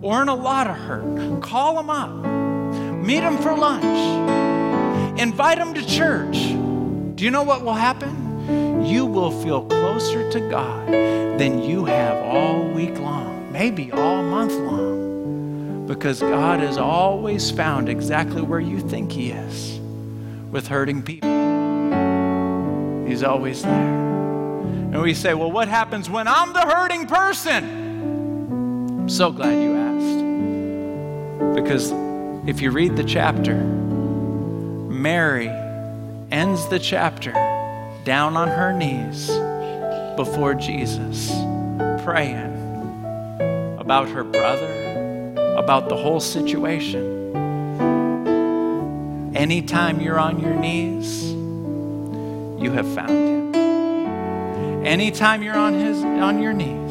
or 0.01 0.21
in 0.21 0.27
a 0.27 0.35
lot 0.35 0.67
of 0.67 0.75
hurt, 0.75 1.41
call 1.41 1.75
them 1.75 1.89
up, 1.89 2.11
meet 3.05 3.21
them 3.21 3.37
for 3.37 3.55
lunch, 3.55 5.19
invite 5.19 5.57
them 5.59 5.73
to 5.73 5.85
church. 5.85 6.37
Do 7.15 7.23
you 7.23 7.31
know 7.31 7.43
what 7.43 7.63
will 7.63 7.73
happen? 7.73 8.28
You 8.83 9.05
will 9.05 9.31
feel 9.31 9.63
closer 9.65 10.29
to 10.31 10.39
God 10.49 10.87
than 10.87 11.61
you 11.61 11.85
have 11.85 12.17
all 12.17 12.67
week 12.67 12.97
long, 12.99 13.51
maybe 13.51 13.91
all 13.91 14.23
month 14.23 14.53
long, 14.53 15.85
because 15.87 16.19
God 16.19 16.59
has 16.59 16.77
always 16.77 17.51
found 17.51 17.87
exactly 17.89 18.41
where 18.41 18.59
you 18.59 18.79
think 18.79 19.11
He 19.11 19.31
is 19.31 19.79
with 20.51 20.67
hurting 20.67 21.03
people. 21.03 21.29
He's 23.07 23.23
always 23.23 23.61
there. 23.61 23.71
And 23.71 25.01
we 25.01 25.13
say, 25.13 25.33
well, 25.33 25.51
what 25.51 25.67
happens 25.67 26.09
when 26.09 26.27
I'm 26.27 26.53
the 26.53 26.61
hurting 26.61 27.05
person? 27.05 27.63
I'm 29.01 29.09
so 29.09 29.31
glad 29.31 29.61
you 29.61 29.75
asked. 29.75 31.55
Because 31.55 31.91
if 32.47 32.61
you 32.61 32.71
read 32.71 32.95
the 32.95 33.03
chapter, 33.03 33.55
Mary 34.89 35.49
ends 36.31 36.67
the 36.69 36.79
chapter 36.79 37.33
down 38.03 38.35
on 38.37 38.47
her 38.47 38.73
knees 38.73 39.27
before 40.15 40.53
Jesus, 40.53 41.29
praying 42.03 42.55
about 43.79 44.09
her 44.09 44.23
brother, 44.23 45.33
about 45.57 45.89
the 45.89 45.95
whole 45.95 46.19
situation. 46.19 47.35
Anytime 49.35 50.01
you're 50.01 50.19
on 50.19 50.39
your 50.39 50.55
knees, 50.55 51.31
you 52.61 52.71
have 52.71 52.87
found 52.93 53.55
him. 53.55 53.55
Anytime 54.85 55.43
you're 55.43 55.57
on 55.57 55.73
his 55.73 56.03
on 56.03 56.41
your 56.41 56.53
knees, 56.53 56.89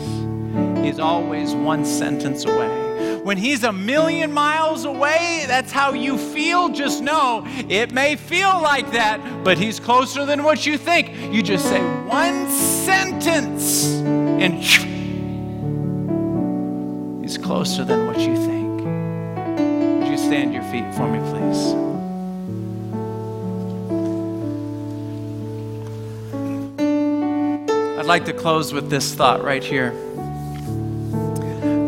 He's 0.84 0.98
always 0.98 1.54
one 1.54 1.84
sentence 1.84 2.44
away. 2.44 2.67
When 3.28 3.36
He's 3.36 3.62
a 3.62 3.74
million 3.74 4.32
miles 4.32 4.86
away, 4.86 5.44
that's 5.46 5.70
how 5.70 5.92
you 5.92 6.16
feel. 6.16 6.70
Just 6.70 7.02
know 7.02 7.42
it 7.68 7.92
may 7.92 8.16
feel 8.16 8.58
like 8.62 8.92
that, 8.92 9.44
but 9.44 9.58
He's 9.58 9.78
closer 9.78 10.24
than 10.24 10.44
what 10.44 10.64
you 10.64 10.78
think. 10.78 11.14
You 11.30 11.42
just 11.42 11.66
say 11.66 11.82
one 12.06 12.48
sentence, 12.48 13.84
and 13.84 14.54
He's 17.22 17.36
closer 17.36 17.84
than 17.84 18.06
what 18.06 18.18
you 18.18 18.34
think. 18.34 18.80
Would 20.00 20.08
you 20.08 20.16
stand 20.16 20.54
your 20.54 20.62
feet 20.62 20.90
for 20.94 21.06
me, 21.06 21.18
please? 21.28 21.74
I'd 27.98 28.06
like 28.06 28.24
to 28.24 28.32
close 28.32 28.72
with 28.72 28.88
this 28.88 29.12
thought 29.12 29.44
right 29.44 29.62
here. 29.62 29.90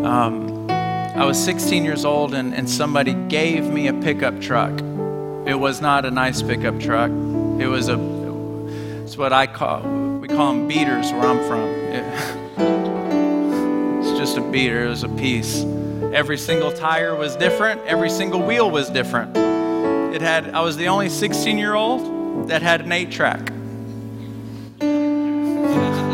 Um, 0.04 0.49
I 1.20 1.24
was 1.26 1.38
16 1.44 1.84
years 1.84 2.06
old 2.06 2.32
and, 2.32 2.54
and 2.54 2.68
somebody 2.68 3.12
gave 3.12 3.68
me 3.68 3.88
a 3.88 3.92
pickup 3.92 4.40
truck. 4.40 4.72
It 5.46 5.54
was 5.54 5.82
not 5.82 6.06
a 6.06 6.10
nice 6.10 6.40
pickup 6.40 6.80
truck. 6.80 7.10
It 7.10 7.66
was 7.66 7.90
a, 7.90 7.98
it's 9.04 9.18
what 9.18 9.30
I 9.30 9.46
call, 9.46 9.82
we 9.82 10.28
call 10.28 10.54
them 10.54 10.66
beaters 10.66 11.12
where 11.12 11.26
I'm 11.26 11.46
from. 11.46 11.60
It, 11.60 12.04
it's 14.02 14.18
just 14.18 14.38
a 14.38 14.40
beater, 14.40 14.86
it 14.86 14.88
was 14.88 15.02
a 15.02 15.10
piece. 15.10 15.62
Every 16.14 16.38
single 16.38 16.72
tire 16.72 17.14
was 17.14 17.36
different, 17.36 17.82
every 17.82 18.08
single 18.08 18.40
wheel 18.40 18.70
was 18.70 18.88
different. 18.88 19.36
It 19.36 20.22
had, 20.22 20.54
I 20.54 20.62
was 20.62 20.78
the 20.78 20.88
only 20.88 21.10
16 21.10 21.58
year 21.58 21.74
old 21.74 22.48
that 22.48 22.62
had 22.62 22.80
an 22.80 22.92
eight 22.92 23.10
track. 23.10 23.52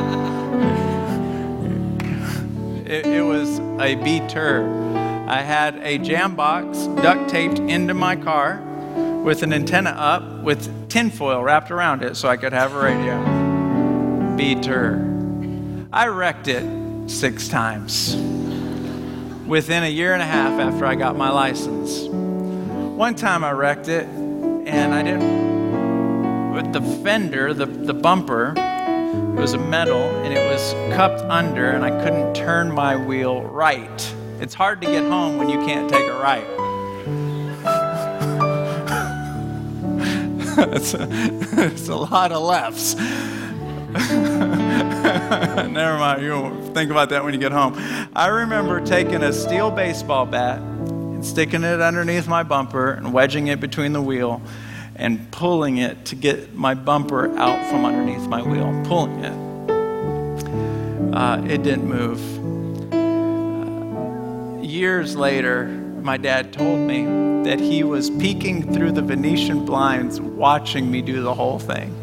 It, 2.87 3.05
it 3.05 3.23
was 3.23 3.59
a 3.81 3.97
beater. 3.97 4.86
I 5.29 5.43
had 5.43 5.77
a 5.83 5.99
jam 5.99 6.37
box 6.37 6.87
duct 7.03 7.29
taped 7.29 7.59
into 7.59 7.95
my 7.95 8.15
car 8.15 8.63
with 9.25 9.43
an 9.43 9.53
antenna 9.53 9.91
up 9.91 10.43
with 10.43 10.89
tinfoil 10.89 11.43
wrapped 11.43 11.73
around 11.73 12.05
it 12.05 12.17
so 12.17 12.29
I 12.29 12.37
could 12.37 12.53
have 12.53 12.75
a 12.75 12.81
radio. 12.81 14.37
Beater. 14.37 15.03
I 15.93 16.07
wrecked 16.07 16.47
it 16.47 16.65
six 17.11 17.49
times 17.49 18.15
within 19.47 19.83
a 19.83 19.89
year 19.89 20.13
and 20.13 20.23
a 20.23 20.27
half 20.27 20.61
after 20.61 20.87
I 20.87 20.95
got 20.95 21.17
my 21.17 21.31
license. 21.31 22.07
One 22.07 23.17
time 23.17 23.43
I 23.43 23.51
wrecked 23.51 23.89
it 23.89 24.07
and 24.07 24.95
I 24.95 25.03
didn't, 25.03 26.53
with 26.53 26.73
the 26.73 26.83
fender, 27.03 27.53
the, 27.53 27.67
the 27.67 27.95
bumper, 27.95 28.55
it 28.57 29.41
was 29.41 29.55
a 29.55 29.59
metal 29.59 30.03
and 30.03 30.33
it 30.33 30.51
was 30.51 30.73
cupped 30.97 31.23
under, 31.23 31.71
and 31.71 31.85
I 31.85 31.91
couldn't 32.03 32.35
turn 32.35 32.73
my 32.73 32.97
wheel 32.97 33.43
right. 33.43 34.15
It's 34.41 34.55
hard 34.55 34.81
to 34.83 34.87
get 34.87 35.05
home 35.05 35.39
when 35.39 35.49
you 35.49 35.59
can't 35.61 35.91
take 35.91 36.07
a 36.07 36.15
right. 36.15 36.47
it's, 40.59 40.95
a, 40.95 41.09
it's 41.67 41.89
a 41.89 41.97
lot 41.97 42.33
of 42.33 42.43
lefts. 42.43 42.95
Never 43.97 44.05
mind, 45.99 46.23
you'll 46.23 46.51
think 46.75 46.91
about 46.91 47.09
that 47.11 47.25
when 47.25 47.33
you 47.33 47.41
get 47.41 47.53
home. 47.53 47.75
I 48.15 48.29
remember 48.29 48.85
taking 48.85 49.23
a 49.23 49.33
steel 49.33 49.71
baseball 49.71 50.27
bat 50.27 50.61
and 50.61 51.25
sticking 51.25 51.65
it 51.65 51.81
underneath 51.81 52.29
my 52.29 52.43
bumper 52.43 52.93
and 52.93 53.15
wedging 53.15 53.47
it 53.49 53.59
between 53.59 53.93
the 53.93 54.03
wheel 54.03 54.43
and 54.97 55.31
pulling 55.31 55.79
it 55.79 56.05
to 56.07 56.15
get 56.15 56.55
my 56.55 56.75
bumper 56.75 57.37
out 57.39 57.71
from 57.71 57.85
underneath 57.85 58.27
my 58.29 58.43
wheel, 58.43 58.83
pulling 58.87 59.25
it. 59.25 59.33
Uh, 61.15 61.43
it 61.47 61.63
didn't 61.63 61.87
move. 61.87 62.21
Years 64.67 65.15
later, 65.15 65.69
my 66.03 66.17
dad 66.17 66.53
told 66.53 66.81
me 66.81 67.05
that 67.49 67.61
he 67.61 67.85
was 67.85 68.11
peeking 68.11 68.75
through 68.75 68.91
the 68.91 69.01
Venetian 69.01 69.65
blinds 69.65 70.21
watching 70.21 70.91
me 70.91 71.03
do 71.03 71.23
the 71.23 71.33
whole 71.33 71.61
thing. 71.61 71.95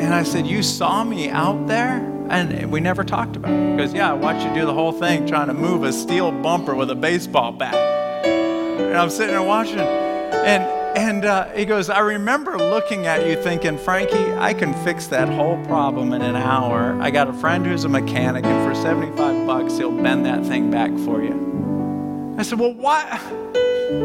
And 0.00 0.14
I 0.14 0.22
said, 0.22 0.46
You 0.46 0.62
saw 0.62 1.04
me 1.04 1.28
out 1.28 1.66
there? 1.66 1.98
And 2.30 2.72
we 2.72 2.80
never 2.80 3.04
talked 3.04 3.36
about 3.36 3.52
it. 3.52 3.76
Goes, 3.76 3.92
Yeah, 3.92 4.12
I 4.12 4.14
watched 4.14 4.46
you 4.46 4.54
do 4.54 4.64
the 4.64 4.72
whole 4.72 4.92
thing 4.92 5.26
trying 5.26 5.48
to 5.48 5.54
move 5.54 5.84
a 5.84 5.92
steel 5.92 6.32
bumper 6.32 6.74
with 6.74 6.90
a 6.90 6.94
baseball 6.94 7.52
bat. 7.52 7.74
And 7.74 8.96
I'm 8.96 9.10
sitting 9.10 9.34
there 9.34 9.42
watching. 9.42 9.80
And 9.80 10.83
and 10.96 11.24
uh, 11.24 11.48
he 11.50 11.64
goes, 11.64 11.90
I 11.90 11.98
remember 11.98 12.56
looking 12.56 13.06
at 13.06 13.26
you 13.26 13.34
thinking, 13.34 13.76
Frankie, 13.78 14.32
I 14.34 14.54
can 14.54 14.72
fix 14.84 15.08
that 15.08 15.28
whole 15.28 15.62
problem 15.64 16.12
in 16.12 16.22
an 16.22 16.36
hour. 16.36 16.96
I 17.02 17.10
got 17.10 17.28
a 17.28 17.32
friend 17.32 17.66
who's 17.66 17.84
a 17.84 17.88
mechanic, 17.88 18.44
and 18.44 18.68
for 18.68 18.80
75 18.80 19.46
bucks, 19.46 19.76
he'll 19.76 19.90
bend 19.90 20.24
that 20.26 20.44
thing 20.46 20.70
back 20.70 20.90
for 20.98 21.22
you. 21.22 22.34
I 22.38 22.42
said, 22.42 22.60
Well, 22.60 22.74
why, 22.74 23.18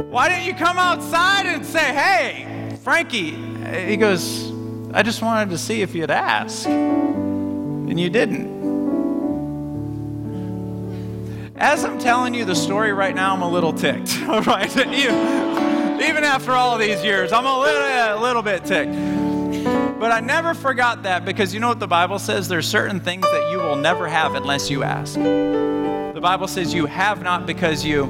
why 0.09 0.29
didn't 0.29 0.45
you 0.45 0.55
come 0.55 0.77
outside 0.77 1.45
and 1.45 1.65
say, 1.65 1.93
Hey, 1.93 2.77
Frankie? 2.83 3.35
He 3.87 3.95
goes, 3.95 4.51
I 4.91 5.03
just 5.03 5.21
wanted 5.21 5.51
to 5.51 5.57
see 5.59 5.83
if 5.83 5.93
you'd 5.93 6.09
ask. 6.11 6.67
And 6.67 7.99
you 7.99 8.09
didn't. 8.09 8.57
As 11.55 11.83
I'm 11.83 11.99
telling 11.99 12.33
you 12.33 12.45
the 12.45 12.55
story 12.55 12.93
right 12.93 13.13
now, 13.13 13.35
I'm 13.35 13.41
a 13.41 13.49
little 13.49 13.73
ticked. 13.73 14.17
All 14.27 14.41
right? 14.41 14.75
Even 16.01 16.23
after 16.23 16.53
all 16.53 16.73
of 16.73 16.79
these 16.79 17.03
years, 17.03 17.31
I'm 17.31 17.45
a 17.45 17.59
little, 17.59 17.81
a 17.81 18.21
little 18.21 18.41
bit 18.41 18.65
ticked. 18.65 18.93
But 19.99 20.13
I 20.13 20.21
never 20.21 20.53
forgot 20.53 21.03
that 21.03 21.25
because 21.25 21.53
you 21.53 21.59
know 21.59 21.67
what 21.67 21.79
the 21.79 21.87
Bible 21.87 22.19
says? 22.19 22.47
There's 22.47 22.67
certain 22.67 23.01
things 23.01 23.23
that 23.23 23.51
you 23.51 23.57
will 23.57 23.75
never 23.75 24.07
have 24.07 24.33
unless 24.35 24.69
you 24.69 24.83
ask. 24.83 25.15
The 25.15 26.19
Bible 26.21 26.47
says 26.47 26.73
you 26.73 26.85
have 26.85 27.21
not 27.21 27.45
because 27.45 27.83
you. 27.83 28.05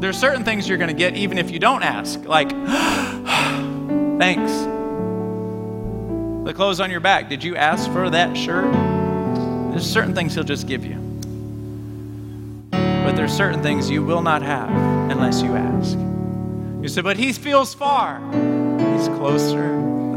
There's 0.00 0.16
certain 0.16 0.44
things 0.44 0.68
you're 0.68 0.78
going 0.78 0.88
to 0.88 0.94
get 0.94 1.16
even 1.16 1.38
if 1.38 1.50
you 1.50 1.58
don't 1.58 1.82
ask. 1.82 2.24
Like, 2.24 2.50
thanks. 4.20 4.52
The 6.46 6.54
clothes 6.54 6.78
on 6.78 6.90
your 6.92 7.00
back. 7.00 7.28
Did 7.28 7.42
you 7.42 7.56
ask 7.56 7.90
for 7.90 8.08
that 8.10 8.36
shirt? 8.36 8.72
There's 9.72 9.90
certain 9.90 10.14
things 10.14 10.34
He'll 10.34 10.44
just 10.44 10.68
give 10.68 10.84
you. 10.84 11.05
But 13.06 13.14
there's 13.14 13.32
certain 13.32 13.62
things 13.62 13.88
you 13.88 14.02
will 14.02 14.20
not 14.20 14.42
have 14.42 14.68
unless 15.12 15.40
you 15.40 15.54
ask. 15.54 15.96
You 16.82 16.88
say, 16.88 17.02
but 17.02 17.16
He 17.16 17.32
feels 17.32 17.72
far. 17.72 18.18
He's 18.32 19.06
closer 19.06 19.68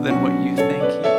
than 0.01 0.23
what 0.23 0.33
you 0.43 0.55
think. 0.55 1.18